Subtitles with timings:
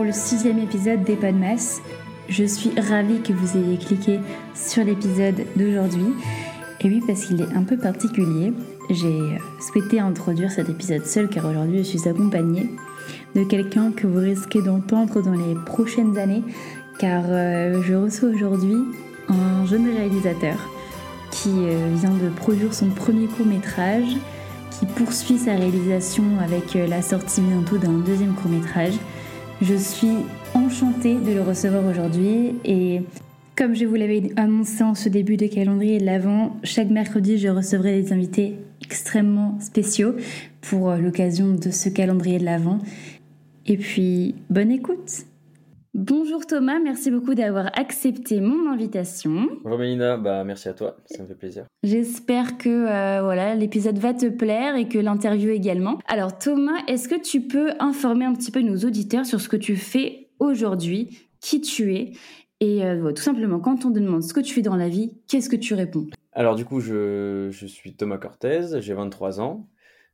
[0.00, 1.82] pour le sixième épisode des Podmas.
[2.30, 4.18] Je suis ravie que vous ayez cliqué
[4.54, 6.14] sur l'épisode d'aujourd'hui.
[6.80, 8.54] Et oui, parce qu'il est un peu particulier,
[8.88, 9.18] j'ai
[9.60, 12.70] souhaité introduire cet épisode seul car aujourd'hui je suis accompagnée
[13.34, 16.44] de quelqu'un que vous risquez d'entendre dans les prochaines années
[16.98, 18.78] car euh, je reçois aujourd'hui
[19.28, 20.56] un jeune réalisateur
[21.30, 24.16] qui euh, vient de produire son premier court métrage
[24.70, 28.94] qui poursuit sa réalisation avec euh, la sortie bientôt d'un deuxième court métrage.
[29.62, 30.16] Je suis
[30.54, 33.02] enchantée de le recevoir aujourd'hui et
[33.56, 37.48] comme je vous l'avais annoncé en ce début de calendrier de l'Avent, chaque mercredi je
[37.48, 40.14] recevrai des invités extrêmement spéciaux
[40.62, 42.78] pour euh, l'occasion de ce calendrier de l'Avent.
[43.66, 45.26] Et puis, bonne écoute
[45.92, 49.48] Bonjour Thomas, merci beaucoup d'avoir accepté mon invitation.
[49.64, 51.66] Bonjour Mélina, bah merci à toi, ça me fait plaisir.
[51.82, 55.98] J'espère que euh, voilà l'épisode va te plaire et que l'interview également.
[56.06, 59.56] Alors Thomas, est-ce que tu peux informer un petit peu nos auditeurs sur ce que
[59.56, 62.12] tu fais aujourd'hui, qui tu es
[62.60, 65.12] et euh, tout simplement quand on te demande ce que tu fais dans la vie,
[65.26, 66.06] qu'est-ce que tu réponds?
[66.32, 69.66] Alors du coup, je, je suis Thomas Cortez, j'ai 23 ans,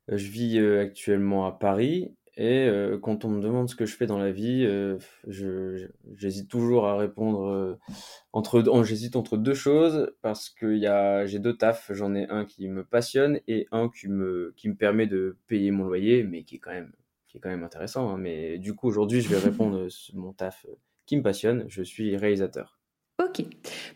[0.09, 3.97] je vis euh, actuellement à Paris et euh, quand on me demande ce que je
[3.97, 7.79] fais dans la vie, euh, j'hésite toujours à répondre euh,
[8.33, 10.79] entre, j'hésite entre deux choses parce que
[11.27, 11.91] j'ai deux tafs.
[11.95, 15.71] J'en ai un qui me passionne et un qui me, qui me permet de payer
[15.71, 16.93] mon loyer, mais qui est quand même,
[17.27, 18.11] qui est quand même intéressant.
[18.11, 18.19] Hein.
[18.19, 20.67] Mais du coup, aujourd'hui, je vais répondre mon taf
[21.07, 21.65] qui me passionne.
[21.69, 22.79] Je suis réalisateur.
[23.19, 23.47] Ok.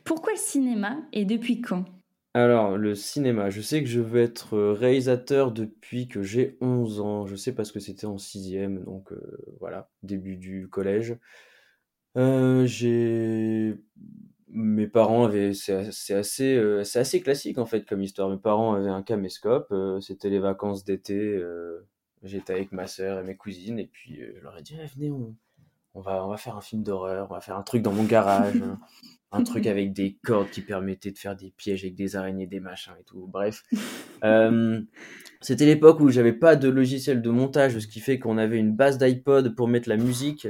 [0.03, 1.85] Pourquoi le cinéma et depuis quand?
[2.33, 7.01] Alors, le cinéma, je sais que je veux être euh, réalisateur depuis que j'ai 11
[7.01, 7.27] ans.
[7.27, 11.17] Je sais parce que c'était en sixième, donc euh, voilà, début du collège.
[12.17, 13.75] Euh.
[14.53, 15.55] Mes parents avaient...
[15.55, 16.57] C'est assez,
[16.95, 18.29] assez classique en fait comme histoire.
[18.29, 21.41] Mes parents avaient un caméscope, c'était les vacances d'été.
[22.23, 25.11] J'étais avec ma sœur et mes cousines, et puis je leur ai dit, «Eh, venez,
[25.11, 25.37] on,
[25.95, 28.05] on va, on va faire un film d'horreur, on va faire un truc dans mon
[28.05, 28.61] garage
[29.33, 32.61] un truc avec des cordes qui permettaient de faire des pièges avec des araignées, des
[32.61, 33.27] machins et tout.
[33.27, 33.63] Bref,
[34.25, 34.81] euh,
[35.41, 38.75] c'était l'époque où j'avais pas de logiciel de montage, ce qui fait qu'on avait une
[38.75, 40.49] base d'iPod pour mettre la musique.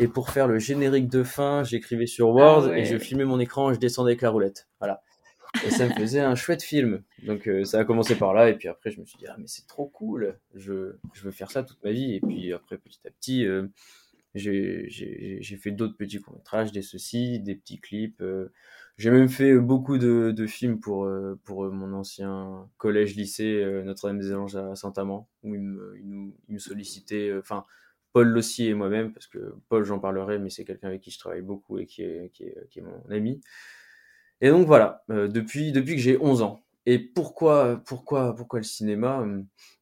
[0.00, 3.40] Et pour faire le générique de fin, j'écrivais sur Word ah et je filmais mon
[3.40, 4.68] écran, je descendais avec la roulette.
[4.78, 5.02] Voilà.
[5.66, 7.02] Et ça me faisait un chouette film.
[7.24, 9.34] Donc euh, ça a commencé par là et puis après je me suis dit ah
[9.38, 12.78] mais c'est trop cool, je, je veux faire ça toute ma vie et puis après
[12.78, 13.66] petit à petit euh,
[14.34, 18.20] j'ai fait d'autres petits courts-métrages, des ceci, des petits clips.
[18.20, 18.52] Euh.
[18.96, 24.56] J'ai même fait beaucoup de, de films pour, euh, pour euh, mon ancien collège-lycée Notre-Dame-des-Anges
[24.56, 27.64] à Saint-Amand, où il me, il nous, il me sollicitait, enfin,
[28.12, 31.18] Paul Lossier et moi-même, parce que Paul, j'en parlerai, mais c'est quelqu'un avec qui je
[31.18, 33.40] travaille beaucoup et qui est, qui est, qui est mon ami.
[34.40, 36.62] Et donc voilà, depuis, depuis que j'ai 11 ans.
[36.86, 39.24] Et pourquoi, pourquoi, pourquoi le cinéma?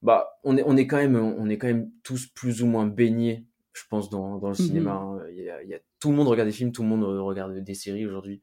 [0.03, 2.87] Bah, on est, on est quand même, on est quand même tous plus ou moins
[2.87, 4.93] baignés je pense, dans, dans le mmh cinéma.
[4.93, 5.21] Hein.
[5.31, 7.05] Il, y a, il y a, tout le monde regarde des films, tout le monde
[7.05, 8.43] regarde des séries aujourd'hui.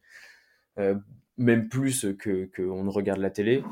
[0.80, 0.96] Euh,
[1.38, 3.64] même plus que qu'on ne regarde la télé.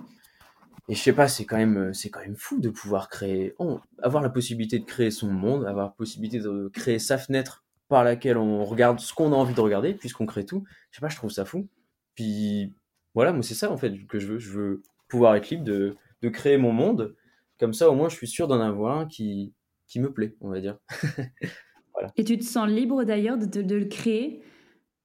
[0.89, 3.79] Et je sais pas, c'est quand même c'est quand même fou de pouvoir créer, oh,
[4.01, 8.03] avoir la possibilité de créer son monde, avoir la possibilité de créer sa fenêtre par
[8.03, 10.63] laquelle on regarde ce qu'on a envie de regarder, puisqu'on crée tout.
[10.89, 11.67] Je sais pas, je trouve ça fou.
[12.15, 12.73] Puis
[13.13, 14.39] voilà, moi c'est ça en fait que je veux.
[14.39, 17.15] Je veux pouvoir être libre de, de créer mon monde.
[17.59, 19.53] Comme ça, au moins, je suis sûr d'en avoir un qui,
[19.91, 20.77] qui me plaît, on va dire.
[22.15, 24.41] Et tu te sens libre d'ailleurs de, de, le créer?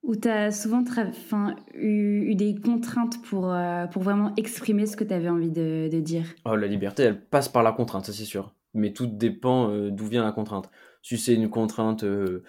[0.04, 0.84] Ou tu as souvent
[1.74, 5.88] eu, eu, des contraintes pour, euh, pour vraiment exprimer ce que tu avais envie de,
[5.90, 6.26] de, dire?
[6.44, 8.54] Oh, La liberté, elle passe par la contrainte, ça c'est sûr.
[8.72, 10.70] Mais tout dépend euh, d'où vient la contrainte.
[11.02, 12.42] Si c'est une contrainte euh,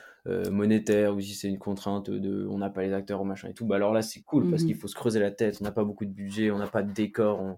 [0.52, 3.54] monétaire ou si c'est une contrainte de on n'a pas les acteurs ou machin et
[3.54, 5.64] tout, bah alors là c'est cool parce mmh qu'il faut se creuser la tête, on
[5.64, 7.58] n'a pas beaucoup de budget, on n'a pas de décor, on,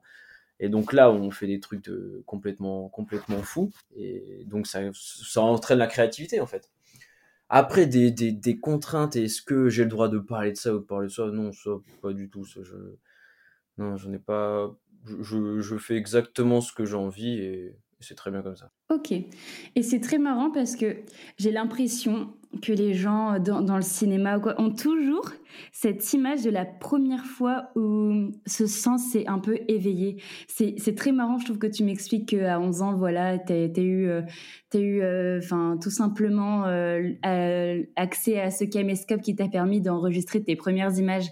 [0.60, 1.90] et donc là, on fait des trucs
[2.26, 3.72] complètement, complètement fous.
[3.96, 6.70] Et donc ça, ça entraîne la créativité en fait.
[7.50, 10.84] Après, des, des, contraintes, est-ce que j'ai le droit de parler de ça ou de
[10.84, 11.26] parler de ça?
[11.28, 11.72] Non, ça,
[12.02, 12.46] pas du tout.
[12.46, 12.76] Ça, je...
[13.80, 14.72] Non, je n'ai pas.
[15.22, 18.72] Je, je, fais exactement ce que j'ai envie et c'est très bien comme ça.
[18.90, 19.12] Ok.
[19.12, 20.98] Et c'est très marrant parce que
[21.38, 25.32] j'ai l'impression que les gens dans, le cinéma quoi, ont toujours
[25.72, 30.18] cette image de la première fois où ce sens s'est un peu éveillé.
[30.48, 34.10] C'est très marrant, je trouve que tu m'expliques qu'à 11 ans, voilà, tu as, eu,
[34.10, 37.14] as eu euh, enfin tout simplement euh,
[37.96, 41.30] accès à ce caméscope qui t'a permis d'enregistrer tes premières images.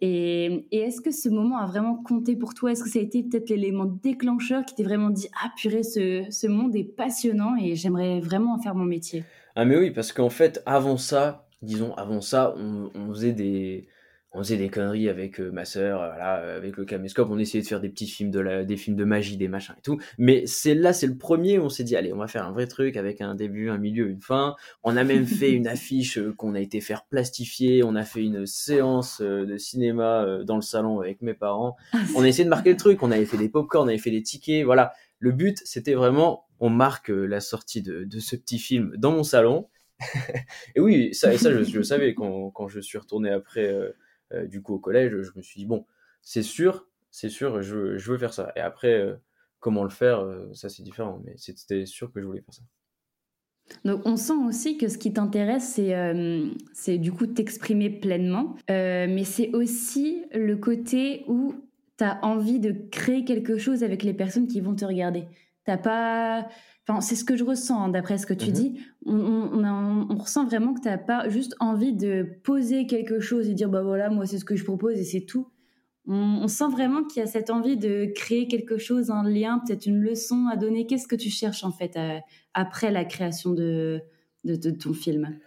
[0.00, 2.72] Et, est-ce que ce moment a vraiment compté pour toi?
[2.72, 6.24] Est-ce que ça a été peut-être l'élément déclencheur qui t'est vraiment dit Ah purée, ce,
[6.30, 9.24] ce monde est passionnant et j'aimerais vraiment en faire mon métier?
[9.56, 13.88] Ah mais oui, parce qu'en fait, avant ça, disons, avant ça, on, faisait des...
[14.38, 17.80] on faisait des conneries avec ma sœur, voilà, avec le caméscope, on essayait de faire
[17.80, 19.98] des petits films de la, des films de magie, des machins et tout.
[20.16, 22.52] Mais c'est là, c'est le premier où on s'est dit, allez, on va faire un
[22.52, 24.54] vrai truc avec un début, un milieu, une fin.
[24.84, 27.82] On a même fait une affiche qu'on a été faire plastifier.
[27.82, 31.76] On a fait une séance de cinéma dans le salon avec mes parents.
[31.92, 33.02] Ah, on a essayé de marquer le truc.
[33.02, 34.92] On avait fait des pop on avait fait des tickets, voilà.
[35.18, 39.24] Le but, c'était vraiment, on marque la sortie de, de ce petit film dans mon
[39.24, 39.68] salon.
[40.76, 43.66] et oui, ça, et ça, je, je le savais quand, quand, je suis retourné après
[43.66, 43.90] euh,
[44.46, 45.86] du coup, au collège, je me suis dit, bon,
[46.22, 48.52] c'est sûr, c'est sûr, je, veux faire ça.
[48.56, 49.14] Et après, euh,
[49.60, 52.62] comment le faire, euh, ça c'est différent, mais c'était sûr que je voulais faire ça.
[53.84, 55.94] Donc on sent aussi que ce qui t'intéresse, c'est
[56.72, 61.54] c'est du coup t'exprimer pleinement, mais c'est aussi le côté où
[61.98, 65.24] tu as envie de créer quelque chose avec les personnes qui vont te regarder.
[65.68, 66.48] T'as pas
[67.00, 68.52] c'est ce que je ressens hein, d'après ce que tu mhm.
[68.52, 68.80] dis.
[69.04, 73.68] On, ressent vraiment que tu n'as pas juste envie de poser quelque chose et dire
[73.68, 75.50] bah voilà, moi c'est ce que je propose et c'est tout.
[76.06, 79.84] On, sent vraiment qu'il y a cette envie de créer quelque chose, un lien, peut-être
[79.84, 80.86] une leçon à donner.
[80.86, 82.18] Qu'est-ce que tu cherches en fait euh,
[82.54, 84.00] après la création de,
[84.44, 85.38] de, ton film?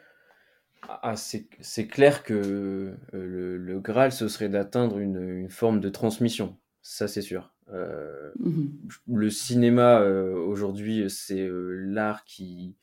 [0.87, 5.89] Ah, c'est clair que euh, le, le, Graal, ce serait d'atteindre une, une forme de
[5.89, 6.59] transmission.
[6.81, 7.51] Ça, c'est sûr.
[7.73, 8.67] Euh, mmh
[9.07, 12.75] le cinéma euh, aujourd'hui, c'est euh, l'art qui,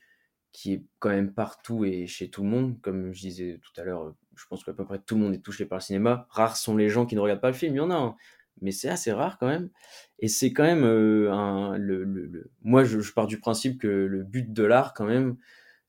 [0.51, 2.79] qui est quand même partout et chez tout le monde.
[2.81, 5.43] Comme je disais tout à l'heure, je pense qu'à peu près tout le monde est
[5.43, 6.27] touché par le cinéma.
[6.29, 8.15] Rares sont les gens qui ne regardent pas le film, il y en a, hein.
[8.61, 9.69] mais c'est assez rare quand même.
[10.19, 11.77] Et c'est quand même un.
[11.77, 15.37] Le, le, Moi, je, pars du principe que le but de l'art, quand même,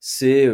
[0.00, 0.48] c'est.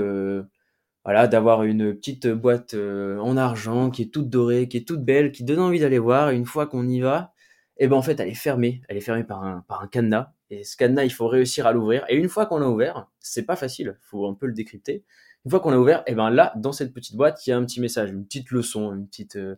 [1.04, 5.32] voilà, d'avoir une petite boîte en argent qui est toute dorée, qui est toute belle,
[5.32, 6.30] qui donne envie d'aller voir.
[6.30, 7.32] une fois qu'on y va,
[7.78, 9.86] et eh ben en fait elle est fermée, elle est fermée par un, par un
[9.86, 13.08] cadenas, et ce cadenas il faut réussir à l'ouvrir, et une fois qu'on l'a ouvert,
[13.20, 15.04] c'est pas facile, faut un peu le décrypter,
[15.46, 17.52] une fois qu'on l'a ouvert, et eh ben là, dans cette petite boîte, il y
[17.52, 19.36] a un petit message, une petite leçon, une petite...
[19.36, 19.54] Euh,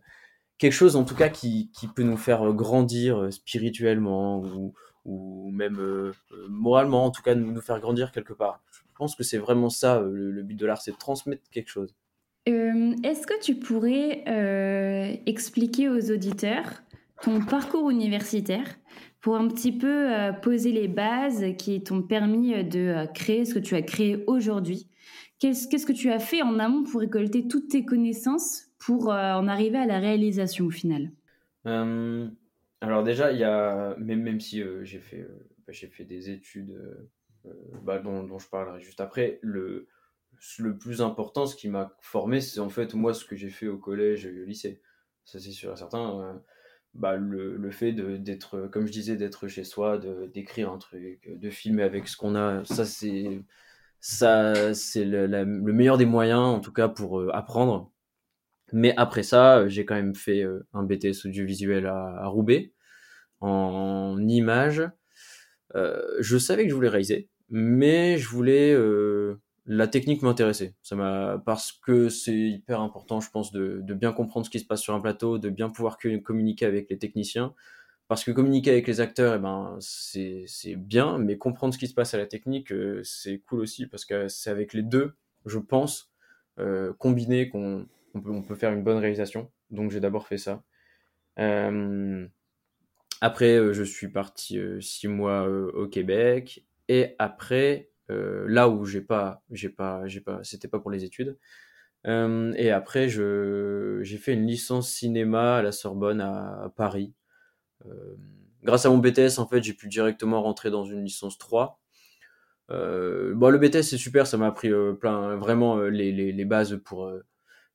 [0.59, 4.75] quelque chose en tout cas qui, qui peut nous faire grandir euh, spirituellement, ou,
[5.05, 6.13] ou même euh,
[6.47, 8.61] moralement, en tout cas nous, nous faire grandir quelque part.
[8.71, 11.95] Je pense que c'est vraiment ça, le, but de l'art, c'est de transmettre quelque chose.
[12.45, 14.23] Est-ce que tu pourrais
[15.25, 16.83] expliquer aux auditeurs
[17.21, 18.65] ton parcours universitaire
[19.21, 23.45] pour un petit peu euh, poser les bases qui t'ont permis euh, de euh, créer
[23.45, 24.89] ce que tu as créé aujourd'hui.
[25.39, 29.77] Qu'est-ce que tu as fait en amont pour récolter toutes tes connaissances pour en arriver
[29.77, 31.11] à la réalisation au final?
[31.63, 35.25] Alors déjà, il y a, même, même si j'ai fait,
[35.65, 36.77] bah, j'ai fait des études
[37.83, 39.87] bah, dont, dont, je parlerai juste après, le,
[40.57, 43.69] le plus important, ce qui m'a formé, c'est en fait moi ce que j'ai fait
[43.69, 44.81] au collège et au lycée.
[45.23, 46.41] Ça c'est sûr et certain
[46.93, 49.99] bah, le, le fait d'être, comme je disais, d'être chez soi,
[50.33, 53.43] d'écrire un truc, de filmer avec ce qu'on a, ça c'est
[54.01, 57.91] ça c'est le, le, meilleur des moyens en tout cas pour euh, apprendre.
[58.73, 62.73] Mais après ça, j'ai quand même fait euh, un BTS audiovisuel à, à Roubaix
[63.41, 64.83] en, images.
[65.75, 68.75] Euh, je savais que je voulais réaliser, mais je voulais
[69.71, 70.73] la technique m'intéressait.
[70.81, 74.65] Ça m'a parce que c'est hyper important, je pense, de, bien comprendre ce qui se
[74.65, 77.53] passe sur un plateau, de bien pouvoir communiquer avec les techniciens.
[78.07, 81.93] Parce que communiquer avec les acteurs, eh ben, c'est bien, mais comprendre ce qui se
[81.93, 85.13] passe à la technique, euh, c'est cool aussi, parce que c'est avec les deux,
[85.45, 86.11] je pense,
[86.57, 87.85] euh, combinés qu'on
[88.47, 89.51] peut, faire une bonne réalisation.
[89.69, 90.63] Donc j'ai d'abord fait ça.
[91.37, 92.27] Euh,
[93.21, 99.69] après, je suis parti six mois au Québec, et après, là où j'ai pas, j'ai
[99.69, 101.37] pas, j'ai pas, c'était pas pour les études.
[102.07, 107.13] Euh, et après, je, j'ai fait une licence cinéma à la Sorbonne à, Paris.
[107.85, 108.15] Euh,
[108.63, 111.79] grâce à mon BTS, en fait, j'ai pu directement rentrer dans une licence 3.
[112.69, 117.11] bon, le BTS, c'est super, ça m'a appris plein, vraiment les, les, les, bases pour,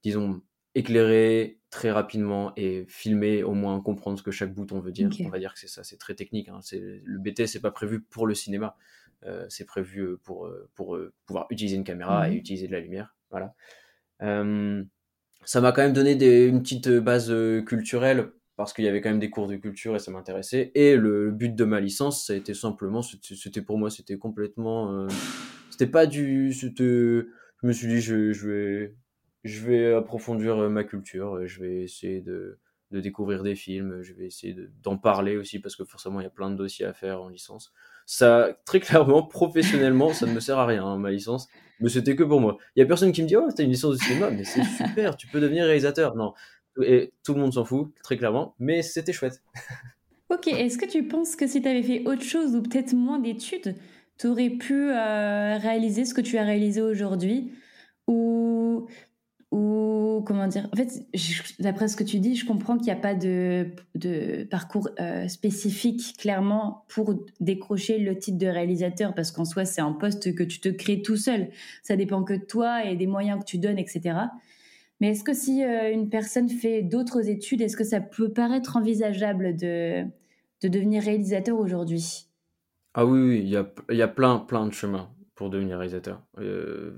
[0.03, 0.41] disons,
[0.75, 5.11] éclairer très rapidement et filmer, au moins comprendre ce que chaque bouton veut dire.
[5.21, 6.49] On va dire que c'est ça, c'est très technique.
[6.49, 6.61] Hein.
[6.73, 8.77] Le BTS, c'est pas prévu pour le cinéma.
[9.27, 12.37] Euh, c'est prévu euh, pour, euh, pour pouvoir utiliser une caméra et mhm.
[12.39, 13.17] utiliser de la lumière.
[13.31, 13.55] Voilà.
[15.45, 17.35] ça m'a quand même donné des, une petite base
[17.67, 20.71] culturelle parce qu'il y avait quand même des cours de culture et ça m'intéressait.
[20.77, 25.09] Et le, but de ma licence, ça a été simplement, c'était pour moi, c'était complètement,
[25.71, 27.17] c'était pas du, je
[27.65, 28.95] me suis dit, je, je, vais,
[29.43, 32.61] je vais approfondir ma culture, je vais essayer de,
[32.93, 36.29] de découvrir des films, je vais essayer d'en parler aussi parce que forcément il y
[36.29, 37.73] a plein de dossiers à faire en licence
[38.07, 41.49] ça, très clairement, professionnellement, ça ne me sert à rien, hein, ma licence.
[41.81, 42.59] Mais c'était que pour moi.
[42.77, 44.63] Il y a personne qui me dit, oh, t'as une licence de cinéma, mais c'est
[44.77, 46.15] super, tu peux devenir réalisateur.
[46.17, 46.35] Non.
[46.83, 49.43] Et tout le monde s'en fout, très clairement, mais c'était chouette.
[50.31, 53.19] ok, est-ce que tu penses que si tu avais fait autre chose ou peut-être moins
[53.19, 53.77] d'études,
[54.19, 57.53] tu aurais pu euh, réaliser ce que tu as réalisé aujourd'hui?
[58.07, 58.87] Ou,
[59.55, 61.07] ou comment dire En fait,
[61.61, 63.69] d'après ce que tu dis, je comprends qu'il n'y a pas de,
[64.51, 69.93] parcours euh, spécifique clairement pour décrocher le titre de réalisateur, parce qu'en soi, c'est un
[69.93, 71.51] poste que tu te crées tout seul.
[71.85, 74.17] Ça dépend que de toi et des moyens que tu donnes, etc.
[75.01, 78.77] Mais est-ce que si euh, une personne fait d'autres études, est-ce que ça peut paraître
[78.77, 80.03] envisageable de,
[80.63, 82.27] de devenir réalisateur aujourd'hui?
[82.95, 86.23] Ah oui, oui, il y a, y a plein, plein de chemins pour devenir réalisateur.
[86.39, 86.93] Euh,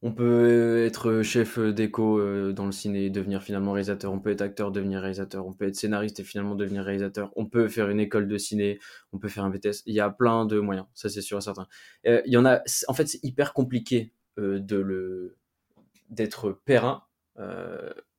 [0.00, 4.12] on peut être chef d'écho euh, dans le ciné et devenir finalement réalisateur.
[4.12, 5.44] On peut être acteur, devenir réalisateur.
[5.46, 7.32] On peut être scénariste et finalement devenir réalisateur.
[7.34, 8.78] On peut faire une école de ciné.
[9.12, 9.82] On peut faire un BTS.
[9.86, 10.86] Il y a plein de moyens.
[10.94, 11.66] Ça, c'est sûr et certain.
[12.06, 12.62] Euh, il y en a.
[12.86, 15.36] En fait, c'est hyper compliqué euh, de le
[16.10, 17.02] d'être périn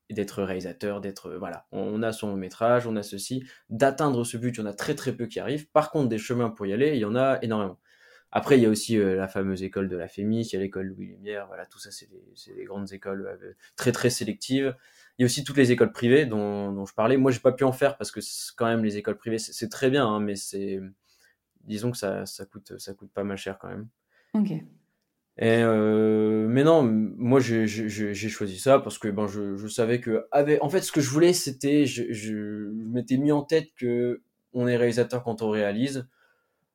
[0.09, 1.67] d'être réalisateur, d'être voilà.
[1.71, 4.55] On a son métrage, on a ceci, d'atteindre ce but.
[4.57, 5.69] Il y en a très très peu qui arrivent.
[5.71, 7.79] Par contre, des chemins pour y aller, il y en a énormément.
[8.31, 10.59] Après, il y a aussi euh, la fameuse école de la Fémis, il y a
[10.59, 12.09] l'école Louis Lumière, voilà, tout ça, c'est
[12.55, 14.75] des, grandes écoles euh, très très sélectives.
[15.17, 17.17] Il y a aussi toutes les écoles privées dont, je parlais.
[17.17, 18.19] Moi, j'ai pas pu en faire parce que
[18.55, 20.79] quand même les écoles privées, c'est très bien, hein, mais c'est,
[21.63, 23.87] disons que ça, ça, coûte, ça coûte pas mal cher quand même.
[24.33, 24.51] Ok.
[25.41, 30.27] Et euh, mais non, moi j'ai choisi ça parce que ben je, je savais que
[30.33, 32.33] avec, en fait ce que je voulais c'était je, je
[32.73, 34.21] m'étais mis en tête que
[34.51, 36.09] on est réalisateur quand on réalise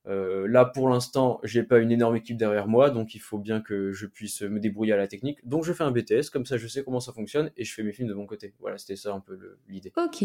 [0.07, 3.61] euh, là, pour l'instant, j'ai pas une énorme équipe derrière moi, donc il faut bien
[3.61, 5.47] que je puisse me débrouiller à la technique.
[5.47, 7.83] Donc, je fais un BTS, comme ça, je sais comment ça fonctionne et je fais
[7.83, 8.55] mes films de mon côté.
[8.61, 9.93] Voilà, c'était ça un peu l'idée.
[9.97, 10.23] Ok.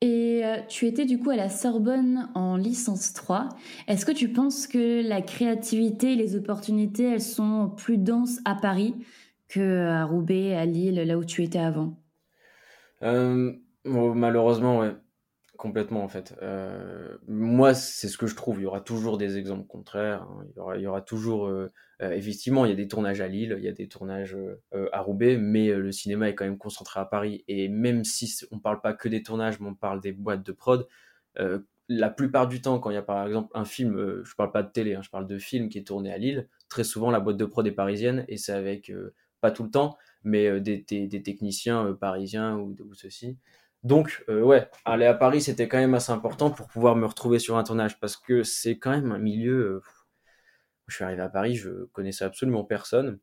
[0.00, 3.48] Et euh, tu étais du coup à la Sorbonne en licence 3.
[3.86, 8.54] Est-ce que tu penses que la créativité et les opportunités, elles sont plus denses à
[8.54, 8.94] Paris
[9.48, 11.98] que à Roubaix, à Lille, là où tu étais avant?
[13.02, 13.52] Euh,
[13.84, 14.94] Malheureusement, ouais.
[15.58, 16.36] Complètement en fait.
[16.40, 18.60] Euh, moi, c'est ce que je trouve.
[18.60, 20.22] Il y aura toujours des exemples contraires.
[20.22, 20.46] Hein.
[20.76, 23.64] Il, y aura, toujours, euh, euh, effectivement, il y a des tournages à Lille, il
[23.64, 24.36] y a des tournages
[24.92, 27.44] à Roubaix, mais le cinéma est quand même concentré à Paris.
[27.48, 30.52] Et même si on parle pas que des tournages, mais on parle des boîtes de
[30.52, 30.86] prod,
[31.88, 34.62] la plupart du temps, quand il y a par exemple un film, je parle pas
[34.62, 37.18] de télé, hein, je parle de film qui est tourné à Lille, très souvent la
[37.18, 38.92] boîte de prod est parisienne et c'est avec,
[39.40, 43.36] pas tout le temps, mais des, des, des, techniciens parisiens ou, ou ceci.
[43.84, 47.38] Donc, euh, ouais, aller à Paris, c'était quand même assez important pour pouvoir me retrouver
[47.38, 49.54] sur un tournage parce que c'est quand même un milieu.
[49.54, 49.82] Euh,
[50.88, 53.20] je suis arrivé à Paris, je connaissais absolument personne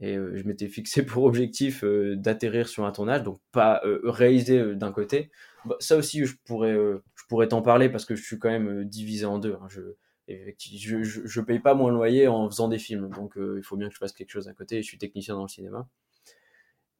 [0.00, 4.92] et euh, je m'étais fixé pour objectif d'atterrir sur un tournage, donc pas réaliser d'un
[4.92, 5.30] côté.
[5.64, 8.84] Bah, ça aussi, je pourrais, je pourrais t'en parler parce que je suis quand même
[8.84, 9.54] divisé en deux.
[9.54, 9.68] Hein.
[9.68, 9.80] Je,
[10.28, 13.94] je, je, paye pas mon loyer en faisant des films, donc il faut bien que
[13.94, 14.82] je fasse quelque chose à côté.
[14.82, 15.88] Je suis technicien dans le cinéma.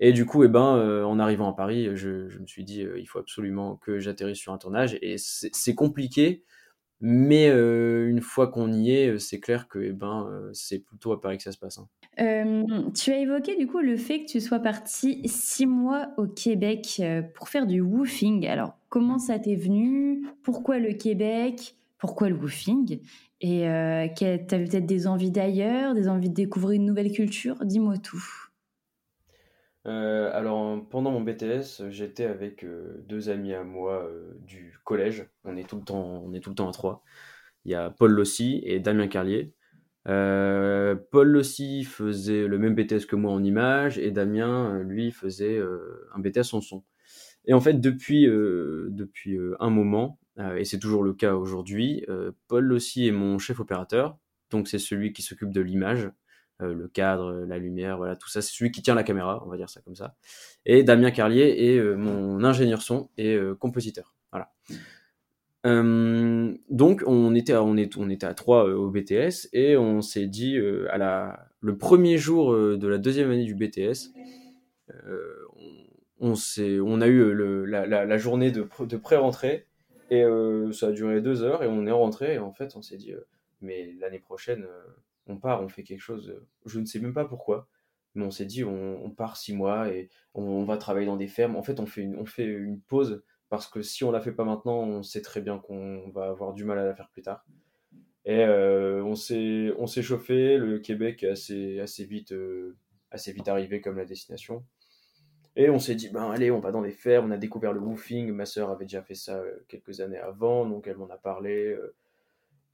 [0.06, 2.98] Et du coup, eh ben, euh, en arrivant à Paris, je, me suis dit, euh,
[2.98, 4.98] il faut absolument que j'atterrisse sur un tournage.
[5.00, 6.44] Et c'est compliqué,
[7.00, 11.22] mais euh, une fois qu'on y est, c'est clair que eh ben, c'est plutôt à
[11.22, 11.78] Paris que ça se passe.
[11.78, 12.66] Hein.
[12.94, 17.00] tu as évoqué du coup le fait que tu sois parti six mois au Québec
[17.34, 18.46] pour faire du woofing.
[18.46, 20.26] Alors, comment ça t'est venu?
[20.42, 21.76] Pourquoi le Québec?
[21.96, 23.00] Pourquoi le woofing?
[23.40, 23.60] Et
[24.16, 27.64] tu avais peut-être des envies d'ailleurs, des envies de découvrir une nouvelle culture?
[27.64, 28.43] Dis-moi tout.
[29.86, 35.28] Euh, alors pendant mon BTS, j'étais avec euh, deux amis à moi euh, du collège.
[35.44, 37.02] On est tout le temps, on est tout le temps à trois.
[37.64, 39.52] Il y a Paul Lossi et Damien Carlier.
[40.06, 45.58] Paul Lossi faisait le même BTS que moi en image et Damien, lui, faisait
[46.14, 46.84] un BTS en son.
[47.46, 50.18] Et en fait, depuis, depuis un moment,
[50.58, 52.04] et c'est toujours le cas aujourd'hui,
[52.48, 54.18] Paul Lossi est mon chef opérateur.
[54.50, 56.10] Donc c'est celui qui s'occupe de l'image
[56.60, 58.40] le cadre, la lumière, voilà, tout ça.
[58.42, 60.14] C'est celui qui tient la caméra, on va dire ça comme ça.
[60.66, 64.14] Et Damien Carlier est euh, mon ingénieur son et euh, compositeur.
[64.32, 64.50] Voilà.
[65.64, 70.58] donc on était, à, on, on était à trois au BTS et on s'est dit
[70.90, 74.10] à la, le premier jour de la deuxième année du BTS,
[76.18, 79.68] on, on, a eu le, la, la, journée de, de pré-rentrée
[80.10, 80.24] et
[80.72, 83.12] ça a duré deux heures et on est rentré et en fait on s'est dit
[83.60, 84.66] mais l'année prochaine
[85.26, 87.68] on part, on fait quelque chose, euh, je ne sais même pas pourquoi,
[88.14, 91.56] mais on s'est dit on, part six mois et on, va travailler dans des fermes.
[91.56, 95.02] En fait, on fait une, pause parce que si on la fait pas maintenant, on
[95.02, 97.44] sait très bien qu'on va avoir du mal à la faire plus tard.
[98.24, 100.56] Et euh, on s'est chauffé.
[100.58, 102.76] Le Québec assez assez vite euh,
[103.10, 104.64] assez vite arrivé comme la destination.
[105.56, 107.30] Et on s'est dit ben allez, on va dans des fermes.
[107.30, 108.32] On a découvert le woofing.
[108.32, 111.76] Ma sœur avait déjà fait ça quelques années avant, donc elle m'en a parlé.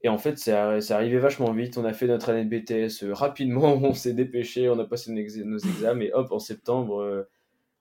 [0.03, 1.77] Et en fait, c'est arrivé vachement vite.
[1.77, 5.11] On a fait notre année de BTS euh, rapidement, on s'est dépêché, on a passé
[5.11, 7.29] nos, examens et hop, en septembre, euh,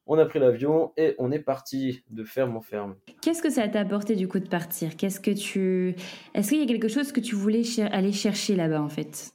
[0.07, 2.97] on a pris l'avion et on est parti de ferme en ferme.
[3.23, 4.97] Qu'est-ce que ça t'a apporté du coup de partir?
[4.97, 5.95] Qu'est-ce que tu
[6.35, 9.33] Est-ce qu'il y a quelque chose que tu voulais aller chercher là-bas en fait?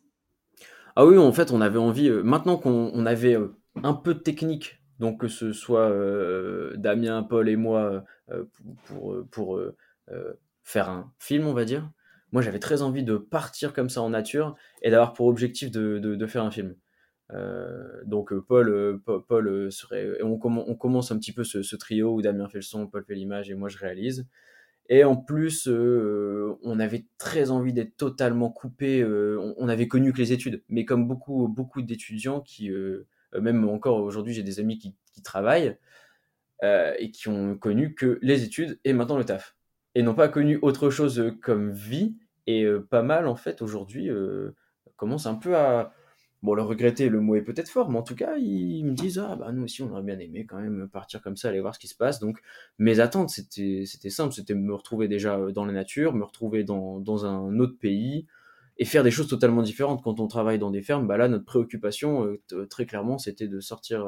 [0.95, 2.09] Ah oui, en fait, on avait envie.
[2.09, 3.37] Euh, maintenant qu'on avait
[3.83, 4.81] un peu technique.
[4.99, 5.93] Donc que ce soit
[6.77, 8.05] Damien, Paul et moi
[8.85, 9.59] pour, pour,
[10.63, 11.91] faire un film, on va dire.
[12.35, 15.99] Moi, j'avais très envie de partir comme ça en nature et d'avoir pour objectif de,
[15.99, 16.75] de, faire un film.
[18.03, 22.57] donc Paul, Paul, serait, on, on, commence un petit peu ce, trio où Damien fait
[22.57, 24.27] le son, Paul fait l'image et moi je réalise.
[24.89, 28.99] Et en plus, euh, on avait très envie d'être totalement coupé.
[29.01, 33.07] Euh, on, avait connu que les études, mais comme beaucoup, beaucoup d'étudiants qui, euh,
[33.39, 35.77] même encore aujourd'hui, j'ai des amis qui travaillent
[36.99, 39.55] et qui ont connu que les études et maintenant le taf,
[39.93, 42.17] et n'ont pas connu autre chose comme vie.
[42.47, 44.09] Et pas mal en fait aujourd'hui
[44.97, 45.93] commence un peu à
[46.45, 49.17] Bon, le regretter, le mot est peut-être fort, mais en tout cas, ils me disent
[49.17, 51.73] Ah, bah nous aussi, on aurait bien aimé quand même partir comme ça, aller voir
[51.73, 52.19] ce qui se passe.
[52.19, 52.39] Donc,
[52.77, 57.25] mes attentes, c'était simple c'était me retrouver déjà dans la nature, me retrouver dans, dans,
[57.25, 58.27] un autre pays
[58.77, 60.03] et faire des choses totalement différentes.
[60.03, 63.59] Quand on travaille dans des fermes, bah là, notre préoccupation, euh, très clairement, c'était de
[63.59, 64.05] sortir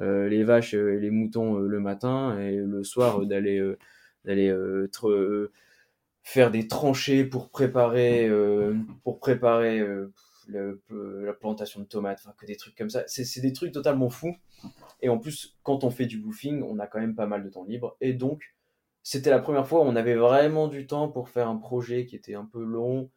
[0.00, 3.62] euh, les vaches et les moutons le matin et le soir d'aller
[4.24, 4.50] d'aller
[6.26, 8.28] faire des tranchées pour préparer,
[9.04, 9.80] pour préparer
[10.48, 13.04] la plantation de tomates, enfin que des trucs comme ça.
[13.06, 14.36] C'est des trucs totalement fous.
[15.00, 17.48] Et en plus, quand on fait du woofing, on a quand même pas mal de
[17.48, 17.96] temps libre.
[18.00, 18.56] Et donc,
[19.04, 22.16] c'était la première fois où on avait vraiment du temps pour faire un projet qui
[22.16, 23.08] était un peu long,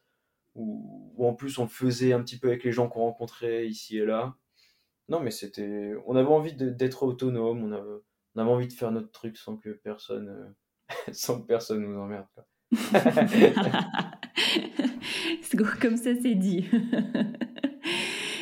[0.54, 3.98] ou en plus on le faisait un petit peu avec les gens qu'on rencontrait ici
[3.98, 4.36] et là.
[5.08, 5.94] Non, mais c'était.
[6.06, 8.02] On avait envie d'être autonome, on avait,
[8.36, 12.00] on avait envie de faire notre truc sans que personne, euh, sans que personne nous
[12.00, 12.28] emmerde.
[15.82, 16.66] Comme ça, c'est dit.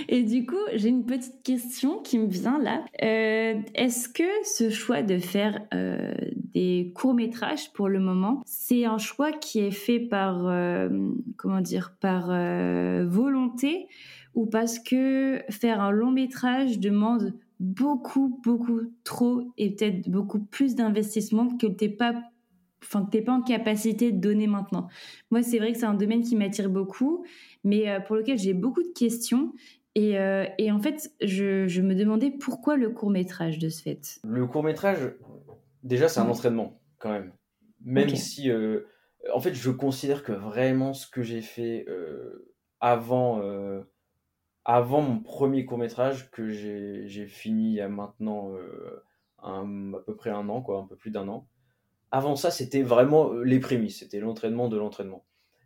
[0.10, 2.86] Et du coup, j'ai une petite question qui me vient là.
[3.04, 6.14] Euh, est-ce que ce choix de faire euh,
[6.54, 10.90] des courts-métrages pour le moment, c'est un choix qui est fait par, euh,
[11.36, 12.28] comment dire, par
[13.06, 13.88] volonté
[14.34, 21.50] ou parce que faire un long-métrage demande beaucoup, beaucoup trop et peut-être beaucoup plus d'investissement
[21.58, 22.14] que t'es pas
[22.84, 24.88] enfin que t'es pas en capacité de donner maintenant.
[25.32, 27.26] Moi, c'est vrai que c'est un domaine qui m'attire beaucoup,
[27.64, 29.54] mais euh, pour lequel j'ai beaucoup de questions.
[29.96, 33.82] Et, euh, et en fait, je, je, me demandais pourquoi le court métrage de ce
[33.82, 34.20] fait.
[34.24, 35.16] Le court métrage,
[35.84, 37.34] déjà, c'est un entraînement quand même.
[37.84, 38.82] Même si, euh,
[39.34, 41.86] en fait, je considère que vraiment ce que j'ai fait
[42.80, 43.42] avant,
[44.66, 48.52] avant mon premier court métrage que j'ai fini il y a maintenant
[49.42, 51.48] un, à peu près un an, quoi, un peu plus d'un an
[52.12, 55.26] avant ça, c'était vraiment euh, les prémices, c'était l'entraînement de l'entraînement.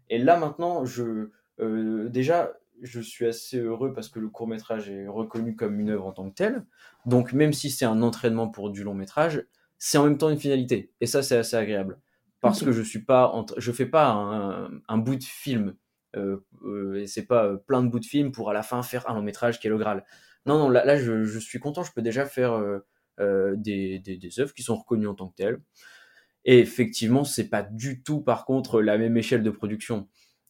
[0.09, 4.89] Et là maintenant, je euh, déjà, je suis assez heureux parce que le court métrage
[4.89, 6.65] est reconnu comme une œuvre en tant que telle.
[7.05, 9.45] Donc même si c'est un entraînement pour du long métrage,
[9.77, 10.91] c'est en même temps une finalité.
[11.01, 11.99] Et ça, c'est assez agréable
[12.39, 14.09] parce que je suis pas, je fais pas
[14.87, 15.75] un, bout de film.
[16.15, 16.43] Euh,
[16.95, 19.21] et c'est pas plein de bouts de film pour à la fin faire un long
[19.21, 20.03] métrage qui est le Graal.
[20.47, 22.59] Non, non, là, là je, suis content, je peux déjà faire
[23.19, 25.59] des, des, des, œuvres qui sont reconnues en tant que telles.
[26.45, 30.07] Et effectivement, c'est pas du tout, par contre, la même échelle de production.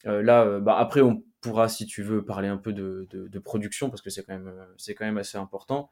[0.08, 3.39] Euh, là, euh, bah, après, on pourra, si tu veux, parler un peu de, de,
[3.39, 5.89] production parce que c'est quand même, euh, c'est quand même assez important.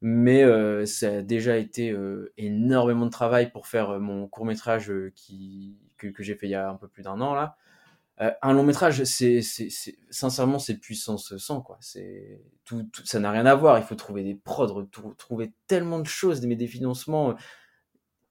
[0.00, 0.44] Mais
[0.84, 1.96] ça a déjà été
[2.36, 6.56] énormément de travail pour faire mon court métrage qui que, que j'ai fait il y
[6.56, 7.56] a un peu plus d'un an là.
[8.18, 9.42] un long métrage, c'est,
[10.10, 11.78] sincèrement, c'est puissance 100 quoi.
[11.80, 13.78] C'est tout, ça n'a rien à voir.
[13.78, 14.88] Il faut trouver des prods,
[15.18, 17.36] trouver tellement de choses, mais des financements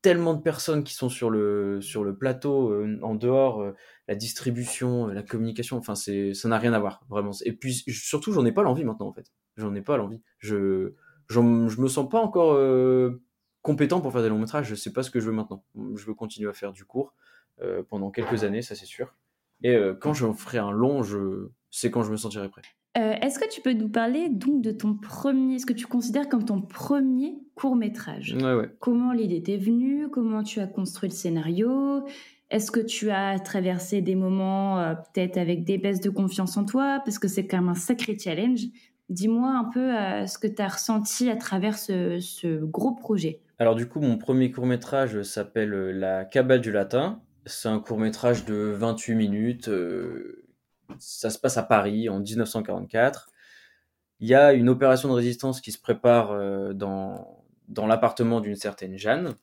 [0.02, 3.76] tellement de personnes qui sont sur le, sur le plateau, euh, en dehors, euh,
[4.08, 7.32] la distribution, euh, la communication, enfin, c'est, ça n'a rien à voir, vraiment.
[7.46, 9.32] Et puis, surtout, j'en ai pas l'envie maintenant, en fait.
[9.58, 10.22] J'en ai pas l'envie.
[10.40, 10.94] Je,
[11.30, 12.58] je me sens pas encore
[13.62, 14.68] compétent pour faire des longs métrages.
[14.68, 15.64] Je sais pas ce que je veux maintenant.
[15.96, 17.14] Je veux continuer à faire du court
[17.90, 19.16] pendant quelques années, ça c'est sûr.
[19.62, 22.64] Et quand je ferai un long, je sais quand je me sentirai prêt.
[22.98, 26.28] Euh, est-ce que tu peux nous parler donc de ton premier, ce que tu considères
[26.28, 28.36] comme ton premier court métrage
[28.80, 30.10] Comment l'idée t'est venue?
[30.10, 32.04] Comment tu as construit le scénario?
[32.50, 36.66] Est-ce que tu as traversé des moments euh, peut-être avec des baisses de confiance en
[36.66, 37.02] toi?
[37.06, 38.64] Parce que c'est quand même un sacré challenge.
[39.08, 43.40] Dis-moi un peu euh, ce que tu as ressenti à travers ce, ce, gros projet.
[43.58, 47.22] Alors du coup, mon premier court métrage s'appelle La Cabale du Latin.
[47.46, 49.70] C'est un court métrage de 28 minutes
[51.00, 53.30] ça se passe à Paris en 1944.
[54.20, 58.56] Il y a une opération de résistance qui se prépare euh, dans, dans l'appartement d'une
[58.56, 59.34] certaine Jeanne.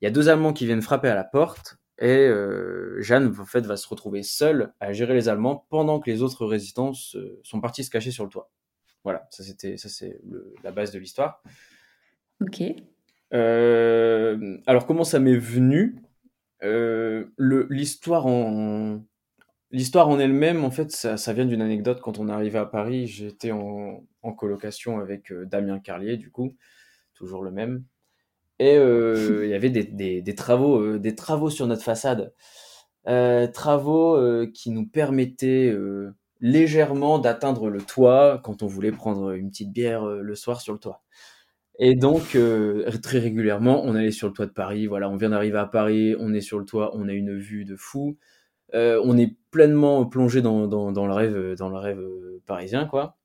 [0.00, 3.44] Il y a deux Allemands qui viennent frapper à la porte et euh, Jeanne en
[3.44, 7.60] fait va se retrouver seule à gérer les Allemands pendant que les autres résistants sont
[7.60, 8.50] partis se cacher sur le toit.
[9.04, 10.18] Voilà, ça c'était ça c'est
[10.64, 11.42] la base de l'histoire.
[12.40, 12.62] Ok.
[13.34, 16.02] Euh, alors comment ça m'est venu?
[16.62, 19.02] L'histoire en,
[19.72, 22.00] L'histoire en elle-même, en fait, ça, vient d'une anecdote.
[22.00, 24.02] Quand on est arrivé à Paris, j'étais en,
[24.36, 26.56] colocation avec euh, Damien Carlier, du coup,
[27.14, 27.84] toujours le même.
[28.58, 32.34] Et euh, il y avait des, travaux, euh, des travaux sur notre façade.
[33.52, 34.18] travaux
[34.52, 35.72] qui nous permettaient
[36.40, 40.80] légèrement d'atteindre le toit quand on voulait prendre une petite bière le soir sur le
[40.80, 41.02] toit.
[41.78, 42.36] Et donc,
[43.02, 44.88] très régulièrement, on allait sur le toit de Paris.
[44.88, 47.64] Voilà, on vient d'arriver à Paris, on est sur le toit, on a une vue
[47.64, 48.18] de fou.
[48.74, 53.16] Euh, on est pleinement plongé dans, le rêve, dans le rêve euh, parisien, quoi.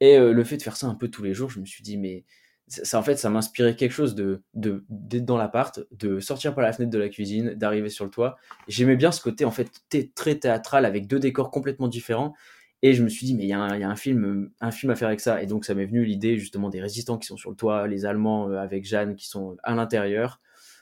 [0.00, 1.82] Et euh, le fait de faire ça un peu tous les jours, je me suis
[1.82, 2.24] dit, mais
[2.68, 6.72] ça, en fait, ça m'inspirait quelque chose de d'être dans l'appart, de sortir par la
[6.72, 8.36] fenêtre de la cuisine, d'arriver sur le toit.
[8.68, 9.70] J'aimais bien ce côté en fait
[10.14, 12.34] très théâtral avec deux décors complètement différents.
[12.82, 15.08] Et je me suis dit, mais il y, a un, film, un film à faire
[15.08, 15.42] avec ça.
[15.42, 18.06] Et donc, ça m'est venu l'idée justement des résistants qui sont sur le toit, les
[18.06, 20.40] Allemands avec Jeanne qui sont à l'intérieur.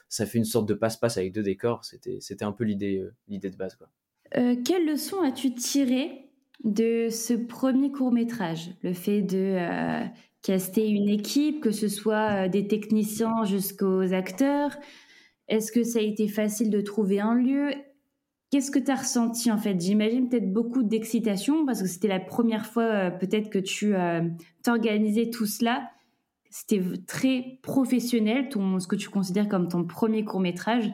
[0.09, 1.83] Ça fait une sorte de passe-passe avec deux décors.
[1.85, 3.75] C'était un peu l'idée l'idée de base.
[3.75, 3.87] Quoi.
[4.35, 6.29] Euh, quelle leçon as-tu tiré
[6.63, 10.03] de ce premier court métrage Le fait de euh,
[10.41, 14.77] caster une équipe, que ce soit euh, des techniciens jusqu'aux acteurs?
[15.47, 17.71] Est-ce que ça a été facile de trouver un lieu?
[18.49, 19.79] Qu'est-ce que tu as ressenti en fait?
[19.79, 23.93] J'imagine peut-être beaucoup d'excitation parce que c'était la première fois peut-être que tu
[24.63, 25.89] t'organisais tout cela.
[26.49, 30.89] C'était très professionnel, ce que tu considères comme ton premier court métrage.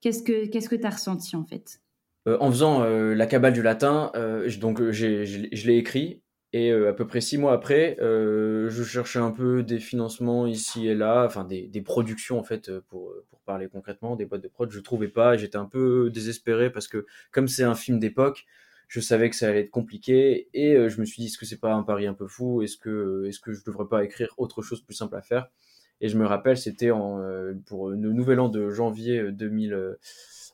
[0.00, 1.80] Qu'est-ce que tu as ressenti en fait?
[2.26, 7.06] En faisant euh, la cabale du latin, euh, donc je l'ai écrit et à peu
[7.06, 11.82] près six mois après, je cherchais un peu des financements ici et là, enfin des,
[11.82, 14.70] productions en fait pour, pour parler concrètement, des boîtes de prod.
[14.70, 18.46] Je trouvais pas, j'étais un peu désespéré parce que comme c'est un film d'époque,
[18.88, 21.60] je savais que ça allait être compliqué et je me suis dit est-ce que c'est
[21.60, 22.62] pas un pari un peu fou?
[22.62, 25.48] Est-ce que est-ce que je devrais pas écrire autre chose plus simple à faire?
[26.00, 27.20] Et je me rappelle, c'était en
[27.66, 29.96] pour le nouvel an de janvier 2000.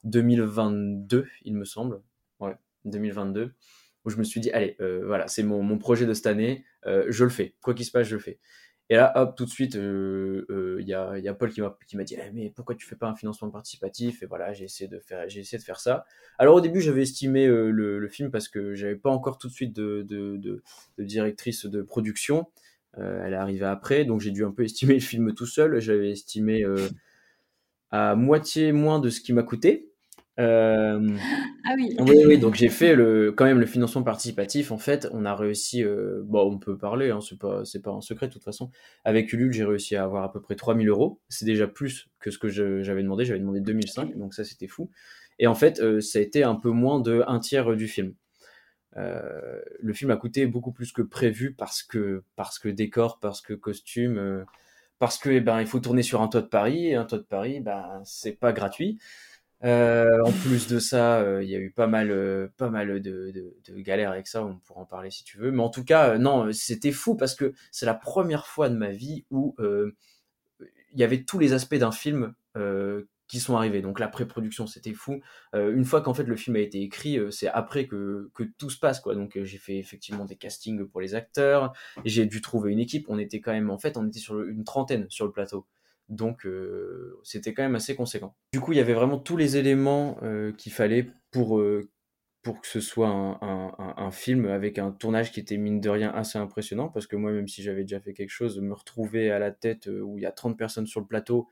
[0.04, 2.00] 2022, il me semble.
[2.40, 3.52] Ouais, 2022.
[4.04, 6.64] Où je me suis dit, allez, euh, voilà, c'est mon, mon, projet de cette année,
[6.86, 7.54] euh, je le fais.
[7.62, 8.40] Quoi qu'il se passe, je le fais.
[8.90, 11.60] Et là, hop, tout de suite, il euh, y, a, y, a, Paul qui
[11.96, 14.22] m'a dit, eh, mais pourquoi tu fais pas un financement participatif?
[14.22, 16.04] Et voilà, j'ai essayé de faire, j'ai essayé de faire ça.
[16.36, 19.52] Alors au début, j'avais estimé le, le, film parce que j'avais pas encore tout de
[19.52, 20.62] suite de, de, de,
[20.98, 22.48] de directrice de production.
[22.96, 25.80] elle est arrivée après, donc j'ai dû un peu estimer le film tout seul.
[25.80, 26.66] J'avais estimé
[27.92, 29.91] à moitié moins de ce qui m'a coûté.
[30.40, 31.16] Euh,
[31.66, 31.94] ah oui.
[31.98, 34.72] Oui, oui, donc j'ai fait le, quand même le financement participatif.
[34.72, 37.90] En fait, on a réussi, euh, bon, on peut parler, hein, c'est pas, c'est pas
[37.90, 38.70] un secret de toute façon.
[39.04, 41.20] Avec Ulule, j'ai réussi à avoir à peu près 3000 euros.
[41.28, 43.24] C'est déjà plus que ce que j'avais demandé.
[43.24, 44.90] J'avais demandé 2005, donc ça c'était fou.
[45.38, 48.14] Et en fait, euh, ça a été un peu moins de un tiers du film.
[48.96, 53.54] le film a coûté beaucoup plus que prévu parce que, parce que décor, parce que
[53.54, 54.44] costume,
[54.98, 56.86] parce que, eh ben, il faut tourner sur un toit de Paris.
[56.86, 58.98] Et un toit de Paris, ben, c'est pas gratuit.
[59.64, 63.00] Euh, en plus de ça, euh, il y a eu pas mal, euh, pas mal
[63.00, 63.32] de,
[63.76, 64.44] galères avec ça.
[64.44, 65.50] On pourra en parler si tu veux.
[65.50, 68.90] Mais en tout cas, non, c'était fou parce que c'est la première fois de ma
[68.90, 69.54] vie où
[70.94, 72.34] il y avait tous les aspects d'un film
[73.28, 73.82] qui sont arrivés.
[73.82, 75.20] Donc la pré-production, c'était fou.
[75.54, 78.78] une fois qu'en fait le film a été écrit, c'est après que, que, tout se
[78.78, 79.14] passe, quoi.
[79.14, 81.72] Donc j'ai fait effectivement des castings pour les acteurs.
[82.04, 83.06] J'ai dû trouver une équipe.
[83.08, 85.66] On était quand même, en fait, on était sur une trentaine sur le plateau.
[86.08, 88.34] Donc euh, c'était quand même assez conséquent.
[88.52, 91.90] Du coup, il y avait vraiment tous les éléments euh, qu'il fallait pour, euh,
[92.42, 96.38] pour que ce soit un, film avec un tournage qui était mine de rien assez
[96.38, 99.50] impressionnant, parce que moi, même si j'avais déjà fait quelque chose, me retrouver à la
[99.52, 101.48] tête où il y a 30 personnes sur le plateau,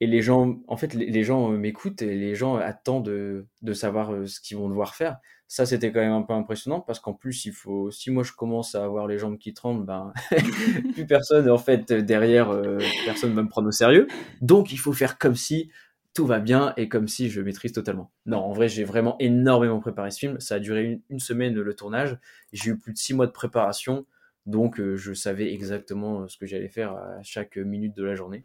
[0.00, 4.26] et les gens, en fait, les, gens m'écoutent et les gens attendent de, de savoir
[4.26, 5.18] ce qu'ils vont devoir faire.
[5.50, 8.30] Ça c'était quand même un peu impressionnant parce qu'en plus il faut si moi je
[8.30, 10.12] commence à avoir les jambes qui tremblent ben
[10.92, 14.06] plus personne en fait derrière euh, personne va me prendre au sérieux.
[14.42, 15.68] Donc il faut faire comme si
[16.14, 18.12] tout va bien et comme si je maîtrise totalement.
[18.26, 20.38] Non en vrai j'ai vraiment énormément préparé ce film.
[20.38, 22.16] Ça a duré une, semaine le tournage.
[22.52, 24.06] J'ai eu plus de six mois de préparation.
[24.46, 28.44] Donc euh, je savais exactement ce que j'allais faire à chaque minute de la journée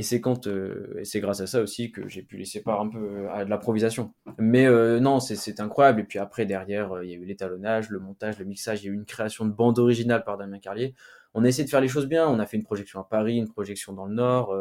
[0.00, 2.80] et c'est quand, euh, et c'est grâce à ça aussi que j'ai pu laisser part
[2.80, 4.14] un peu euh, à de l'improvisation.
[4.38, 6.00] Mais euh, non, c'est incroyable.
[6.00, 8.88] Et puis après, derrière, il y a eu l'étalonnage, le montage, le mixage, il y
[8.88, 10.94] a eu une création de bande originale par Damien Carlier.
[11.34, 12.26] On a essayé de faire les choses bien.
[12.26, 14.56] On a fait une projection à Paris, une projection dans le Nord.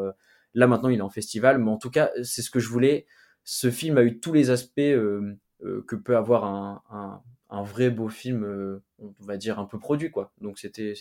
[0.55, 1.57] là, maintenant, il est en festival.
[1.57, 3.05] Mais en tout cas, c'est ce que je voulais.
[3.45, 7.21] Ce film a eu tous les aspects que peut avoir un, un
[7.63, 10.31] vrai beau film, euh, on va dire un peu produit quoi.
[10.39, 10.93] Donc c'était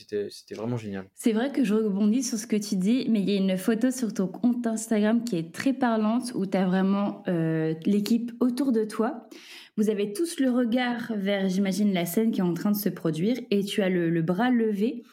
[0.52, 1.06] vraiment génial.
[1.14, 3.58] C'est vrai que je rebondis sur ce que tu dis, mais il y a une
[3.58, 8.32] photo sur ton compte Instagram qui est très parlante où tu as vraiment euh, l'équipe
[8.40, 9.28] autour de toi.
[9.76, 12.88] Vous avez tous le regard vers, j'imagine, la scène qui est en train de se
[12.88, 15.04] produire et tu as le, bras levé.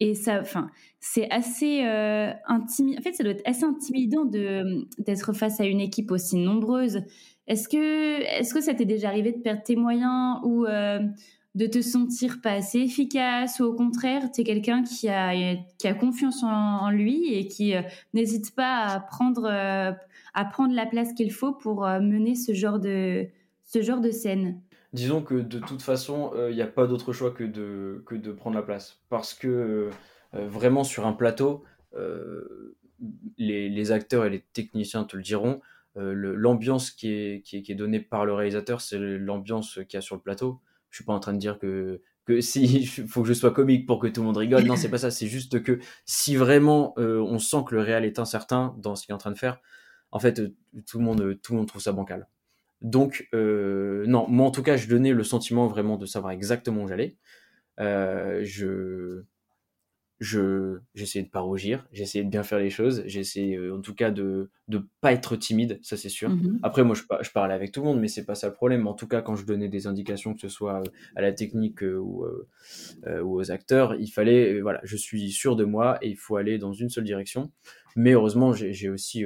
[0.00, 0.70] Et ça, enfin,
[1.00, 3.00] c'est assez euh, intimidant.
[3.00, 7.02] En fait, ça doit être assez intimidant d'être face à une équipe aussi nombreuse
[7.48, 11.80] Est-ce que, est-ce que ça t'est déjà arrivé de perdre tes moyens ou de te
[11.80, 16.42] sentir pas assez efficace ou au contraire, tu es quelqu'un qui a, qui a confiance
[16.44, 17.72] en, lui et qui
[18.14, 23.26] n'hésite pas à prendre, à prendre la place qu'il faut pour mener ce genre de,
[23.64, 24.60] ce genre de scène?
[24.92, 28.30] Disons que de toute façon, il n'y a pas d'autre choix que de, que de
[28.30, 29.00] prendre la place.
[29.08, 29.88] Parce que
[30.32, 31.64] vraiment sur un plateau,
[33.38, 35.60] les, acteurs et les techniciens te le diront,
[35.98, 40.60] l'ambiance qui est, donnée par le réalisateur, c'est l'ambiance qu'il y a sur le plateau.
[40.90, 42.00] Je suis pas en train de dire que
[42.40, 44.64] si faut que je sois comique pour que tout le monde rigole.
[44.64, 45.10] Non, c'est pas ça.
[45.10, 49.12] C'est juste que si vraiment on sent que le réel est incertain dans ce qu'il
[49.12, 49.60] est en train de faire,
[50.10, 50.40] en fait,
[50.86, 52.28] tout le monde tout le monde trouve ça bancal.
[52.82, 56.84] Donc, euh, non, moi en tout cas, je donnais le sentiment vraiment de savoir exactement
[56.84, 57.16] où j'allais.
[57.80, 59.24] Euh, je,
[60.20, 63.94] je, j'essayais de pas rougir, j'essayais de bien faire les choses, j'essayais euh, en tout
[63.94, 66.30] cas de ne pas être timide, ça c'est sûr.
[66.30, 68.54] Mmh Après, moi je, je, parlais avec tout le monde, mais c'est pas ça le
[68.54, 68.86] problème.
[68.86, 70.82] En tout cas, quand je donnais des indications, que ce soit
[71.16, 72.26] à la technique ou,
[73.06, 76.58] ou aux acteurs, il fallait, voilà, je suis sûr de moi et il faut aller
[76.58, 77.50] dans une seule direction.
[77.96, 79.24] Mais heureusement, j'ai aussi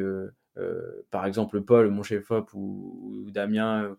[0.58, 3.96] euh, par exemple Paul, mon chef-op, ou, Damien, euh, euh,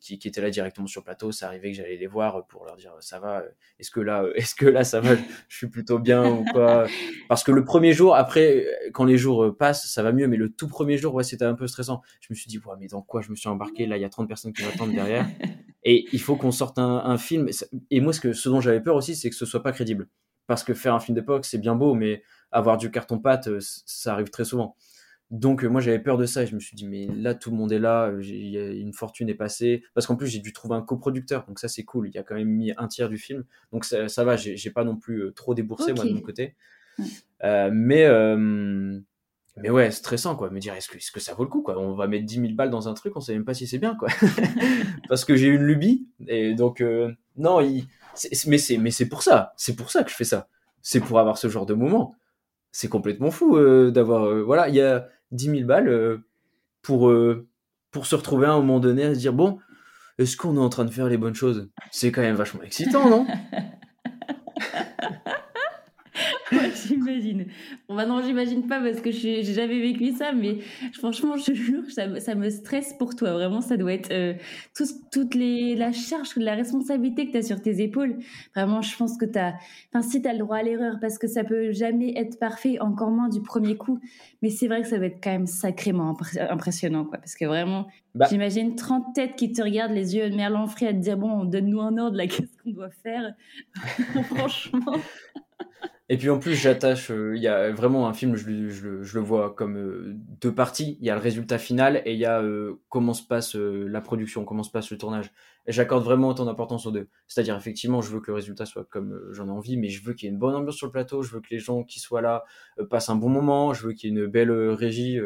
[0.00, 2.64] qui, qui, étaient là directement sur le plateau, ça arrivait que j'allais les voir pour
[2.64, 3.42] leur dire ça va,
[3.78, 5.14] est-ce que là, est-ce que là ça va,
[5.48, 6.86] je suis plutôt bien ou pas?
[7.28, 10.50] Parce que le premier jour, après, quand les jours passent, ça va mieux, mais le
[10.50, 12.02] tout premier jour, ouais, c'était un peu stressant.
[12.20, 13.86] Je me suis dit, ouais, mais dans quoi je me suis embarqué?
[13.86, 15.26] Là, il y a 30 personnes qui m'attendent derrière,
[15.84, 17.48] et il faut qu'on sorte un, un, film.
[17.90, 20.08] Et moi, ce, que, ce dont j'avais peur aussi, c'est que ce soit pas crédible.
[20.46, 24.28] Parce que faire un film d'époque, c'est bien beau, mais avoir du carton-pâte, ça arrive
[24.30, 24.76] très souvent.
[25.32, 27.50] Donc euh, moi j'avais peur de ça et je me suis dit mais là tout
[27.50, 29.82] le monde est là, une fortune est passée.
[29.94, 31.46] Parce qu'en plus j'ai dû trouver un coproducteur.
[31.46, 33.44] Donc ça c'est cool, il y a quand même mis un tiers du film.
[33.72, 36.54] Donc ça, ça va, j'ai pas non plus euh, trop déboursé moi de mon côté.
[37.42, 38.06] Euh, mais
[39.56, 41.78] mais ouais stressant quoi, me dire est-ce que, est que ça vaut le coup quoi,
[41.78, 43.78] on va mettre 10 000 balles dans un truc, on sait même pas si c'est
[43.78, 44.08] bien quoi.
[45.08, 46.84] Parce que j'ai une lubie et donc
[47.36, 47.86] non il,
[48.46, 50.48] mais c'est mais c'est pour ça, c'est pour ça que je fais ça,
[50.82, 52.14] c'est pour avoir ce genre de moment.
[52.74, 53.58] C'est complètement fou
[53.90, 56.18] d'avoir voilà il y a 10 000 balles euh,
[56.82, 57.48] pour, euh,
[57.90, 59.58] pour se retrouver à un moment donné à se dire bon,
[60.18, 61.68] est-ce qu'on est en train de faire les bonnes choses?
[61.90, 63.26] C'est quand même vachement excitant, non?
[66.86, 67.46] j'imagine.
[67.88, 70.58] Bon, bah non, j'imagine pas parce que j'ai jamais vécu ça, mais
[70.94, 73.32] franchement, je te jure, ça, ça, me stresse pour toi.
[73.32, 74.34] Vraiment, ça doit être euh,
[75.10, 78.18] toute les, la charge, la responsabilité que tu as sur tes épaules.
[78.54, 79.54] Vraiment, je pense que tu as.
[79.92, 82.78] Enfin, si tu as le droit à l'erreur, parce que ça peut jamais être parfait,
[82.80, 83.98] encore moins du premier coup.
[84.42, 86.16] Mais c'est vrai que ça va être quand même sacrément
[86.50, 87.18] impressionnant, quoi.
[87.18, 90.86] Parce que vraiment, bah j'imagine 30 têtes qui te regardent, les yeux de merlan frit
[90.86, 93.34] à te dire bon, donne-nous un ordre, là, qu'est-ce qu'on doit faire?
[94.24, 94.96] Franchement.
[96.12, 99.54] Et puis en plus, j'attache, euh, il y a vraiment un film, je, le vois
[99.54, 100.98] comme euh, deux parties.
[101.00, 104.02] Il y a le résultat final et il y a euh, comment se passe la
[104.02, 105.32] production, comment se passe le tournage.
[105.66, 107.08] Et j'accorde vraiment autant d'importance aux deux.
[107.28, 110.12] C'est-à-dire, effectivement, je veux que le résultat soit comme j'en ai envie, mais je veux
[110.12, 111.98] qu'il y ait une bonne ambiance sur le plateau, je veux que les gens qui
[111.98, 112.44] soient là
[112.90, 115.18] passent un bon moment, je veux qu'il y ait une belle régie.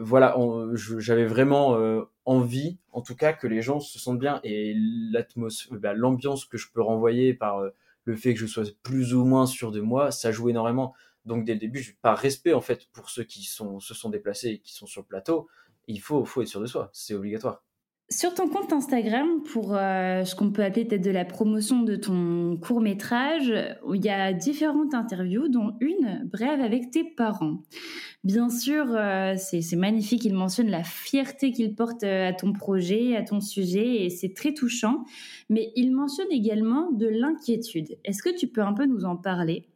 [0.00, 0.36] voilà,
[0.72, 1.76] j'avais vraiment
[2.24, 4.74] envie, en tout cas, que les gens se sentent bien et
[5.70, 7.62] bah, l'ambiance que je peux renvoyer par
[8.06, 10.94] le fait que je sois plus ou moins sûr de moi, ça joue énormément.
[11.26, 14.48] Donc dès le début, par respect en fait pour ceux qui sont, se sont déplacés
[14.48, 15.48] et qui sont sur le plateau,
[15.88, 17.62] il faut, faut être sûr de soi, c'est obligatoire.
[18.08, 21.96] Sur ton compte Instagram, pour euh, ce qu'on peut appeler peut-être de la promotion de
[21.96, 23.52] ton court métrage,
[23.92, 27.64] il y a différentes interviews, dont une brève avec tes parents.
[28.26, 33.14] Bien sûr, euh, c'est magnifique, il mentionne la fierté qu'il porte euh, à ton projet,
[33.14, 35.04] à ton sujet, et c'est très touchant.
[35.48, 37.96] Mais il mentionne également de l'inquiétude.
[38.04, 39.68] Est-ce que tu peux un peu nous en parler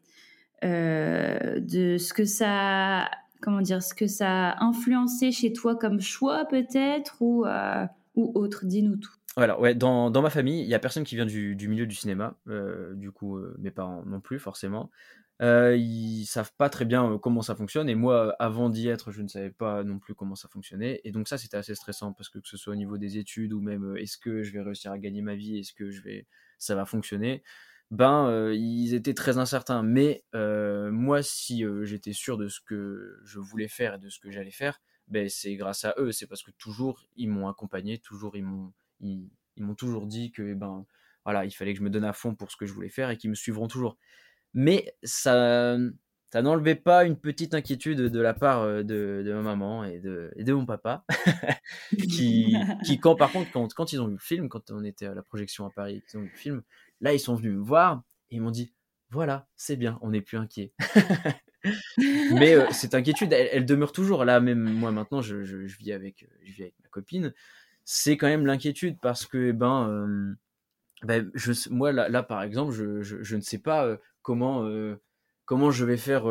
[0.62, 3.08] de ce que ça,
[3.40, 7.46] comment dire, ce que ça a influencé chez toi comme choix peut-être ou
[8.16, 8.66] autre?
[8.66, 9.14] Dis-nous tout.
[9.36, 12.34] Alors, ouais, dans, ma famille, il y a personne qui vient du, milieu du cinéma.
[12.48, 14.90] Euh, du coup, euh, mes parents non plus, forcément.
[15.40, 17.88] Euh, ils savent pas très bien euh, comment ça fonctionne.
[17.88, 21.00] Et moi, avant d'y être, je ne savais pas non plus comment ça fonctionnait.
[21.04, 23.52] Et donc, ça, c'était assez stressant parce que que ce soit au niveau des études
[23.52, 26.26] ou même est-ce que je vais réussir à gagner ma vie, est-ce que je vais,
[26.58, 27.42] ça va fonctionner
[27.90, 29.82] ben ils étaient très incertains.
[29.82, 34.30] Mais moi, si j'étais sûr de ce que je voulais faire et de ce que
[34.30, 36.12] j'allais faire, ben, c'est grâce à eux.
[36.12, 40.54] C'est parce que toujours, ils m'ont accompagné, toujours, ils m'ont, ils, m'ont toujours dit que,
[40.54, 40.86] ben,
[41.24, 43.10] voilà, il fallait que je me donne à fond pour ce que je voulais faire
[43.10, 43.98] et qu'ils me suivront toujours.
[44.54, 45.76] Mais ça,
[46.32, 48.82] ça n'enlevait pas une petite inquiétude de la part de,
[49.24, 51.04] de ma maman et de, mon papa,
[51.90, 55.06] qui, qui, quand, par contre, quand, quand ils ont vu le film, quand on était
[55.06, 56.62] à la projection à Paris, ils ont vu le film,
[57.00, 58.72] là, ils sont venus me voir et ils m'ont dit,
[59.10, 60.72] voilà, c'est bien, on n'est plus inquiet.
[62.32, 64.24] Mais euh, cette inquiétude, elle, demeure toujours.
[64.24, 67.34] Là, même moi maintenant, je, vis avec, je vis avec ma copine,
[67.84, 70.36] c'est quand même l'inquiétude parce que, ben,
[71.02, 73.98] ben je, moi, là, là, par exemple, je, je, je ne sais pas
[74.30, 74.64] comment
[75.44, 76.22] comment je vais faire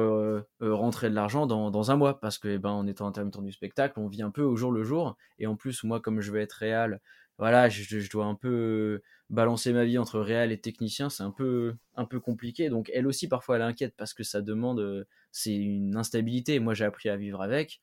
[0.61, 2.21] rentrer de l'argent dans, dans, un mois.
[2.21, 4.71] Parce que eh ben en étant intermittent du spectacle on vit un peu au jour
[4.71, 5.17] le jour.
[5.39, 7.01] Et en plus moi comme je vais être réel
[7.37, 11.31] voilà je, je dois un peu balancer ma vie entre réel et technicien c'est un
[11.31, 12.69] peu un peu compliqué.
[12.69, 16.59] Donc elle aussi parfois elle inquiète parce que ça demande c'est une instabilité.
[16.59, 17.81] Moi j'ai appris à vivre avec.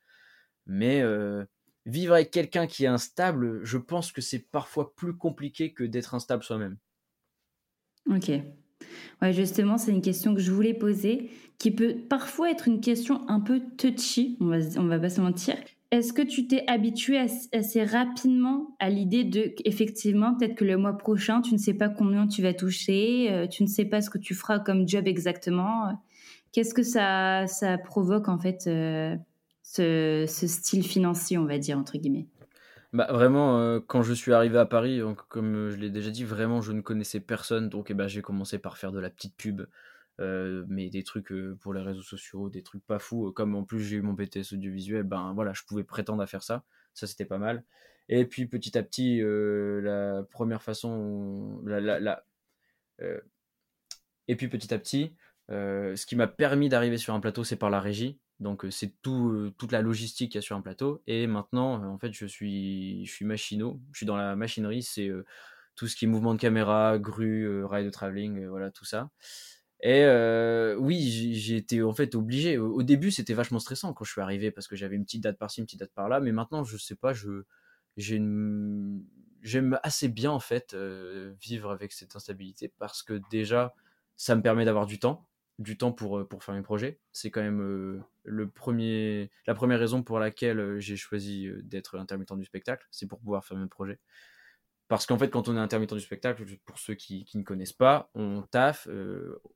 [0.64, 1.02] Mais
[1.84, 6.14] vivre avec quelqu'un qui est instable je pense que c'est parfois plus compliqué que d'être
[6.14, 6.78] instable soi-même.
[8.08, 8.30] Ok
[9.22, 13.28] Ouais, justement, c'est une question que je voulais poser, qui peut parfois être une question
[13.28, 15.54] un peu touchy, on va, on va pas se mentir.
[15.92, 17.16] Est-ce que tu t'es habitué
[17.52, 21.88] assez rapidement à l'idée de, effectivement, peut-être que le mois prochain, tu ne sais pas
[21.88, 25.06] combien tu vas toucher, euh, tu ne sais pas ce que tu feras comme job
[25.06, 25.98] exactement.
[26.52, 29.16] Qu'est-ce que ça, ça provoque, en fait, euh,
[29.62, 32.26] ce style financier, on va dire, entre guillemets?
[32.96, 36.24] Bah, vraiment, euh, quand je suis arrivé à Paris, comme euh, je l'ai déjà dit,
[36.24, 37.68] vraiment, je ne connaissais personne.
[37.68, 39.66] Donc, eh ben, j'ai commencé par faire de la petite pub,
[40.20, 41.30] euh, mais des trucs
[41.60, 43.32] pour les réseaux sociaux, des trucs pas fous.
[43.32, 46.42] Comme en plus, j'ai eu mon BTS audiovisuel, ben voilà, je pouvais prétendre à faire
[46.42, 46.64] ça.
[46.94, 47.64] Ça, c'était pas mal.
[48.08, 52.24] Et puis, petit à petit, la première façon, la, la, la
[54.28, 55.14] et puis, petit à petit,
[55.50, 58.18] ce qui m'a permis d'arriver sur un plateau, c'est par la régie.
[58.40, 61.02] Donc c'est tout, toute la logistique qu'il y a sur un plateau.
[61.06, 63.80] Et maintenant, en fait, je suis, je suis machinot.
[63.92, 64.82] Je suis dans la machinerie.
[64.82, 65.10] C'est
[65.76, 69.10] tout ce qui est mouvement de caméra, grue, rail de travelling, voilà tout ça.
[69.82, 70.04] Et
[70.78, 72.58] oui, j'ai été en fait obligé.
[72.58, 75.38] Au, début, c'était vachement stressant quand je suis arrivé parce que j'avais une petite date
[75.38, 76.20] par-ci, une petite date par-là.
[76.20, 77.12] Mais maintenant, je sais pas,
[77.96, 79.04] j'aime
[79.82, 83.74] assez bien en fait vivre avec cette instabilité parce que déjà,
[84.16, 87.00] ça me permet d'avoir du temps du temps pour, euh, pour faire mes projets.
[87.12, 92.44] C'est quand même euh, la première raison pour laquelle euh, j'ai choisi d'être intermittent du
[92.44, 93.98] spectacle, c'est pour pouvoir faire mes projets.
[94.88, 97.72] Parce qu'en fait, quand on est intermittent du spectacle, pour ceux qui, qui ne connaissent
[97.72, 98.86] pas, on taffe.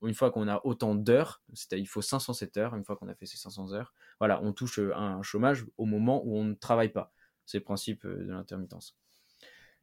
[0.02, 3.14] une fois qu'on a autant d'heures, c'est-à-dire il faut 507 heures, une fois qu'on a
[3.14, 6.88] fait ces 500 heures, voilà, on touche un chômage au moment où on ne travaille
[6.88, 7.12] pas.
[7.46, 8.96] C'est le principe de l'intermittence.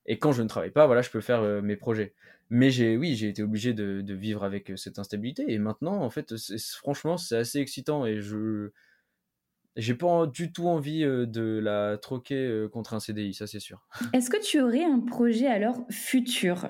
[0.08, 2.14] Et quand je ne travaille pas, voilà, je peux faire euh, mes projets.
[2.50, 5.44] Mais j'ai, oui, j'ai été obligé de, de, vivre avec euh, cette instabilité.
[5.50, 6.34] Et maintenant, en fait,
[6.78, 8.72] franchement, c'est assez excitant et je,
[9.76, 13.86] j'ai pas du tout envie euh, de la troquer contre un CDI, ça c'est sûr.
[14.14, 16.68] Est-ce que tu aurais un projet alors futur?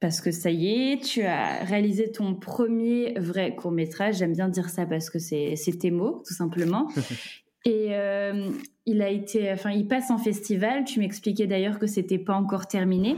[0.00, 4.16] Parce que ça y est, tu as réalisé ton premier vrai court métrage.
[4.16, 6.88] J'aime bien dire ça parce que c'est tes mots, tout simplement.
[7.64, 8.50] Et euh,
[8.86, 10.84] il a été, enfin, il passe en festival.
[10.84, 13.16] Tu m'expliquais d'ailleurs que c'était pas encore terminé.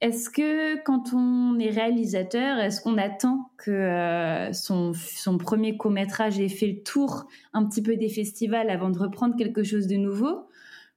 [0.00, 5.90] Est-ce que quand on est réalisateur, est-ce qu'on attend que euh, son, son, premier court
[5.90, 9.88] métrage ait fait le tour un petit peu des festivals avant de reprendre quelque chose
[9.88, 10.48] de nouveau?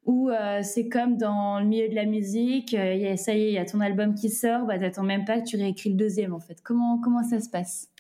[0.05, 3.57] Ou euh, c'est comme dans le milieu de la musique, ça y est, il y
[3.57, 6.39] a ton album qui sort, bah t'attends même pas que tu réécris le deuxième en
[6.39, 6.59] fait.
[6.63, 7.90] Comment comment ça se passe?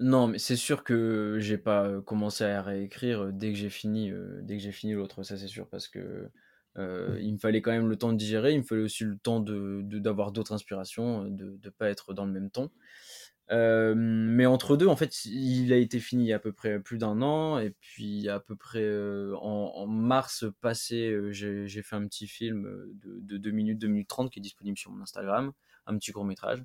[0.00, 4.56] Non, mais c'est sûr que j'ai pas commencé à réécrire dès que j'ai fini, dès
[4.56, 6.30] que j'ai fini l'autre, ça c'est sûr, parce que
[6.76, 9.40] il me fallait quand même le temps de digérer, il me fallait aussi le temps
[9.40, 12.70] de d'avoir d'autres inspirations, de ne pas être dans le même ton.
[13.50, 16.80] mais entre deux, en fait, il a été fini il y a à peu près
[16.80, 18.90] plus d'un an, et puis à peu près
[19.40, 24.30] en, mars passé, j'ai fait un petit film de, de 2 minutes, 2 minutes 30
[24.30, 25.52] qui est disponible sur mon Instagram,
[25.86, 26.64] un petit court métrage.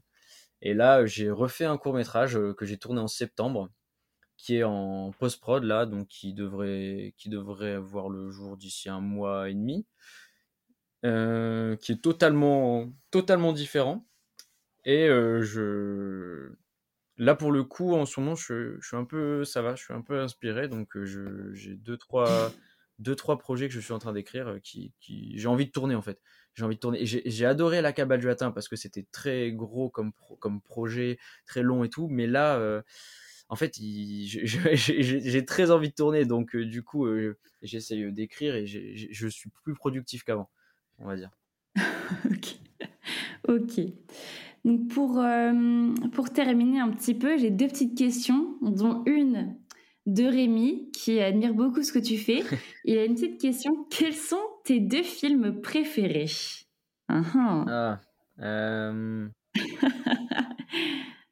[0.62, 3.70] Et là, j'ai refait un court métrage euh, que j'ai tourné en septembre,
[4.38, 9.02] qui est en post-prod là, donc qui devrait, qui devrait voir le jour d'ici un
[9.02, 9.86] mois et demi,
[11.06, 14.06] euh, qui est totalement, totalement différent.
[14.86, 16.54] Et euh, je,
[17.18, 19.84] là pour le coup, en ce moment, je, je, suis un peu, ça va, je
[19.84, 22.52] suis un peu inspiré, donc j'ai deux trois,
[23.00, 25.96] deux trois projets que je suis en train d'écrire qui, qui j'ai envie de tourner
[25.96, 26.22] en fait
[26.56, 27.06] j'ai envie de tourner.
[27.06, 31.62] J'ai adoré la cabale du latin parce que c'était très gros comme, comme projet, très
[31.62, 32.08] long et tout.
[32.10, 32.82] Mais là, euh,
[33.48, 36.26] en fait, j'ai très envie de tourner.
[36.26, 40.50] Donc, euh, du coup, euh, j'essaye d'écrire et je suis plus productif qu'avant,
[40.98, 41.32] on va dire.
[42.26, 42.60] ok.
[43.48, 43.80] Ok.
[44.66, 45.24] Donc, pour,
[46.12, 49.56] pour terminer un petit peu, j'ai deux petites questions, dont une
[50.14, 52.44] de Rémi, qui admire beaucoup ce que tu fais.
[52.86, 53.86] Il a une petite question.
[53.90, 56.26] Quels sont tes deux films préférés?
[57.10, 57.66] Uh-huh.
[57.68, 58.02] Ah.
[58.40, 59.28] Euh...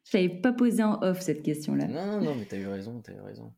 [0.09, 1.88] Je n'avais pas posé en off cette question-là.
[1.88, 3.53] Non, non, non, mais t'as eu raison, t'as eu raison.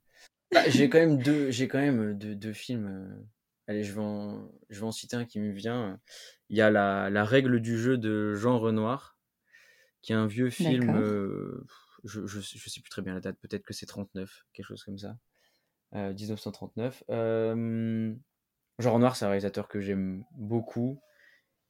[0.51, 2.87] Bah, j'ai quand même deux, j'ai quand même deux, deux films.
[2.87, 3.23] Euh,
[3.67, 5.99] allez, je vais, en, je vais en citer un qui me vient.
[6.49, 9.19] Il y a la, la règle du jeu de Jean Renoir,
[10.01, 10.89] qui est un vieux film
[12.03, 14.97] je, je, sais plus très bien la date, peut-être que c'est 39, quelque chose comme
[14.97, 15.17] ça.
[15.91, 17.03] 1939.
[17.09, 18.13] Euh,
[18.77, 21.01] Genre Noir, c'est un réalisateur que j'aime beaucoup.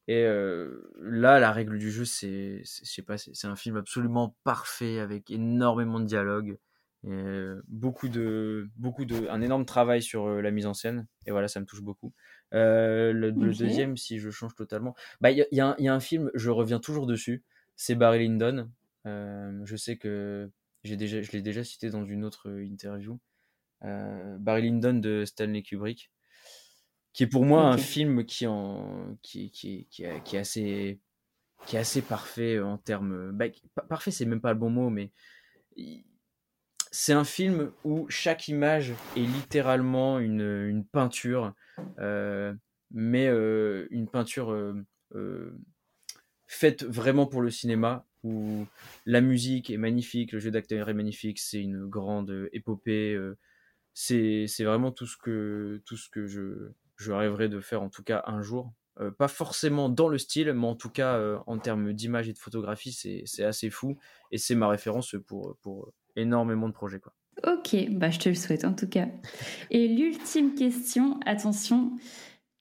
[0.08, 5.30] Et là, la règle du jeu, c'est, sais pas, c'est un film absolument parfait avec
[5.30, 6.58] énormément de dialogue,
[7.04, 11.06] et beaucoup de, beaucoup de, un énorme travail sur la mise en scène.
[11.26, 12.12] Et voilà, ça me touche beaucoup.
[12.52, 16.80] le, deuxième, si je change totalement, bah il y, y, a un film, je reviens
[16.80, 17.44] toujours dessus.
[17.76, 18.68] C'est Barry Lyndon.
[19.04, 20.50] Je sais que
[20.84, 23.18] j'ai déjà, je l'ai déjà cité dans une autre interview.
[23.82, 26.10] Barry Lyndon de Stanley Kubrick
[27.12, 31.00] qui est pour moi un film qui, en, qui, qui, qui, qui, est assez,
[31.66, 33.32] qui est assez parfait en termes.
[33.32, 33.46] Bah,
[33.88, 35.10] parfait, c'est même pas le bon mot, mais
[36.90, 41.54] c'est un film où chaque image est littéralement une, une peinture,
[41.98, 42.54] euh,
[42.90, 45.58] mais euh, une peinture euh,
[46.46, 48.66] faite vraiment pour le cinéma, où
[49.06, 53.18] la musique est magnifique, le jeu d'acteur est magnifique, c'est une grande épopée.
[53.94, 58.02] c'est vraiment tout ce que, tout ce que je, je rêverais de faire en tout
[58.02, 58.72] cas un jour.
[59.00, 62.32] Euh, pas forcément dans le style, mais en tout cas euh, en termes d'image et
[62.32, 63.96] de photographie, c'est assez fou.
[64.30, 67.00] Et c'est ma référence pour, pour énormément de projets.
[67.00, 67.14] Quoi.
[67.46, 69.08] Ok, bah, je te le souhaite en tout cas.
[69.70, 71.96] Et l'ultime question, attention,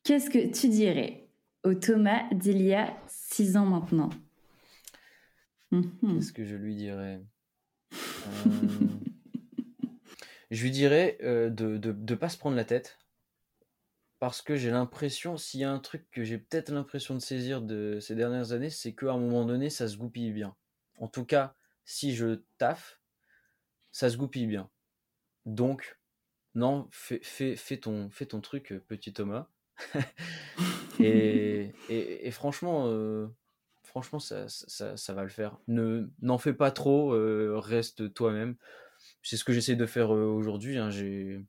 [0.03, 1.27] qu'est-ce que tu dirais
[1.63, 4.09] au Thomas d'il y a six ans maintenant?
[5.71, 6.15] Mhm.
[6.15, 7.21] Qu'est-ce que je lui dirais
[7.93, 7.97] euh,
[10.51, 12.97] Je lui dirais de ne de, de pas se prendre la tête
[14.19, 17.61] parce que j'ai l'impression, s'il y a un truc que j'ai peut-être l'impression de saisir
[17.61, 20.55] de ces dernières années, c'est qu'à un moment donné, ça se goupille bien.
[20.97, 21.55] En tout cas,
[21.85, 22.99] si je taffe,
[23.93, 24.69] ça se goupille bien.
[25.45, 25.97] Donc,
[26.53, 29.47] non, fais, fais, ton, fais ton truc, petit Thomas.
[30.99, 33.27] et, et, franchement, euh,
[33.89, 35.57] franchement ça, ça, va le faire.
[35.67, 38.55] Ne, n'en fais pas trop, euh, reste toi-même.
[39.23, 40.77] C'est ce que j'essaie de faire euh, aujourd'hui.
[40.77, 40.89] Hein.
[40.89, 41.43] J'ai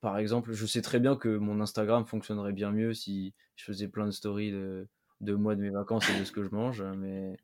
[0.00, 3.88] par exemple, je sais très bien que mon Instagram fonctionnerait bien mieux si je faisais
[3.88, 4.88] plein de stories de,
[5.20, 7.36] de moi, de mes vacances et de ce que je mange, mais,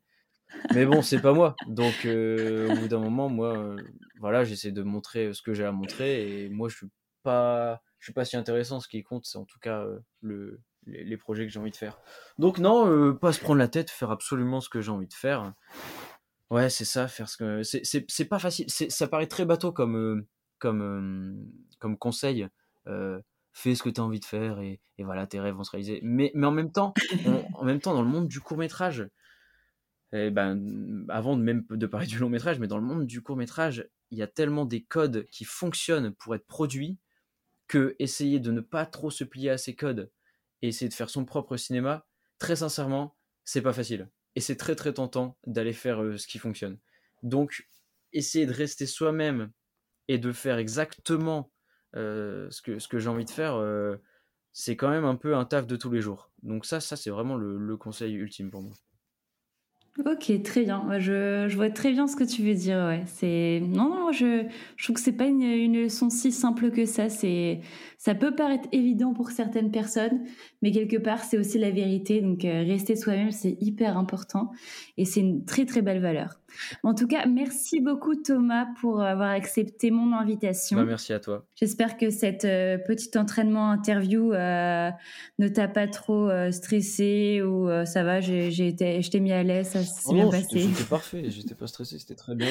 [0.73, 1.55] mais bon, c'est pas moi.
[1.67, 3.75] Donc, euh, au bout d'un moment, moi,
[4.19, 6.87] voilà, j'essaie de montrer ce que j'ai à montrer et moi, je suis
[7.21, 8.79] pas, je suis pas si intéressant.
[8.79, 9.85] Ce qui compte, c'est en tout cas
[10.21, 11.99] le, les, projets que j'ai envie de faire.
[12.37, 15.53] Donc, non, pas se prendre la tête, faire absolument ce que j'ai envie de faire.
[16.49, 17.61] Ouais, c'est ça, faire ce que.
[17.63, 18.69] C'est pas facile.
[18.69, 20.25] Ça paraît très bateau comme
[20.59, 21.45] comme,
[21.79, 22.47] comme conseil.
[23.53, 25.99] fais ce que tu as envie de faire et, voilà, tes rêves vont se réaliser.
[26.03, 26.93] Mais, mais en, même temps,
[27.53, 29.07] en même temps, dans le monde du court métrage,
[30.13, 33.21] et eh ben, avant même de parler du long métrage, mais dans le monde du
[33.21, 36.97] court métrage, il y a tellement des codes qui fonctionnent pour être produits
[37.67, 40.09] que essayer de ne pas trop se plier à ces codes
[40.61, 42.05] et essayer de faire son propre cinéma,
[42.39, 44.09] très sincèrement, c'est pas facile.
[44.35, 46.77] Et c'est très très tentant d'aller faire ce qui fonctionne.
[47.23, 47.67] Donc,
[48.13, 49.51] essayer de rester soi-même
[50.07, 51.51] et de faire exactement
[51.95, 53.97] euh, ce que, j'ai envie de faire, euh,
[54.53, 56.31] c'est quand même un peu un taf de tous les jours.
[56.43, 58.73] Donc ça, ça c'est vraiment le, conseil ultime pour moi.
[60.05, 60.99] Ok, très bien.
[60.99, 62.77] Je, je, vois très bien ce que tu veux dire.
[62.77, 63.03] Ouais.
[63.07, 64.43] C'est non, non, je,
[64.75, 67.09] je trouve que c'est pas une, une, leçon si simple que ça.
[67.09, 67.61] C'est,
[67.97, 70.23] ça peut paraître évident pour certaines personnes,
[70.61, 72.21] mais quelque part c'est aussi la vérité.
[72.21, 74.51] Donc euh, rester soi-même, c'est hyper important
[74.97, 76.39] et c'est une très très belle valeur.
[76.83, 80.77] En tout cas, merci beaucoup Thomas pour avoir accepté mon invitation.
[80.77, 81.45] Bah, merci à toi.
[81.55, 84.89] J'espère que cette euh, petite entraînement interview euh,
[85.39, 89.43] ne t'a pas trop euh, stressé ou ça va, j'ai été, je t'ai mis à
[89.43, 90.61] l'aise, s'est oh bien passé.
[90.61, 92.47] C'était parfait, j'étais pas stressé, c'était très bien.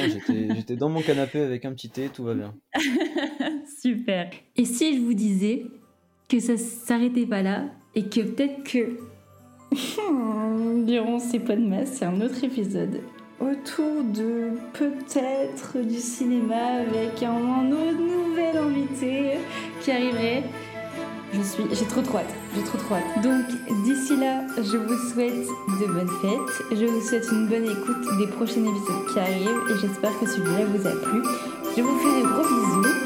[0.55, 2.55] J'étais dans mon canapé avec un petit thé, tout va bien.
[3.82, 4.30] Super.
[4.57, 5.66] Et si je vous disais
[6.28, 7.64] que ça s'arrêtait pas là
[7.95, 8.99] et que peut-être que
[10.84, 13.01] durant ces pas de masse, c'est un autre épisode
[13.41, 19.39] autour de peut-être du cinéma avec un, autre nouvel invité
[19.82, 20.45] qui arriverait.
[21.33, 23.22] Je suis, j'ai trop trop hâte, j'ai trop trop hâte.
[23.22, 23.47] Donc
[23.85, 25.47] d'ici là, je vous souhaite
[25.81, 26.79] de bonnes fêtes.
[26.79, 30.64] Je vous souhaite une bonne écoute des prochains épisodes qui arrivent et j'espère que celui-là
[30.66, 31.22] vous a plu.
[31.77, 33.05] Je vous fais des gros bisous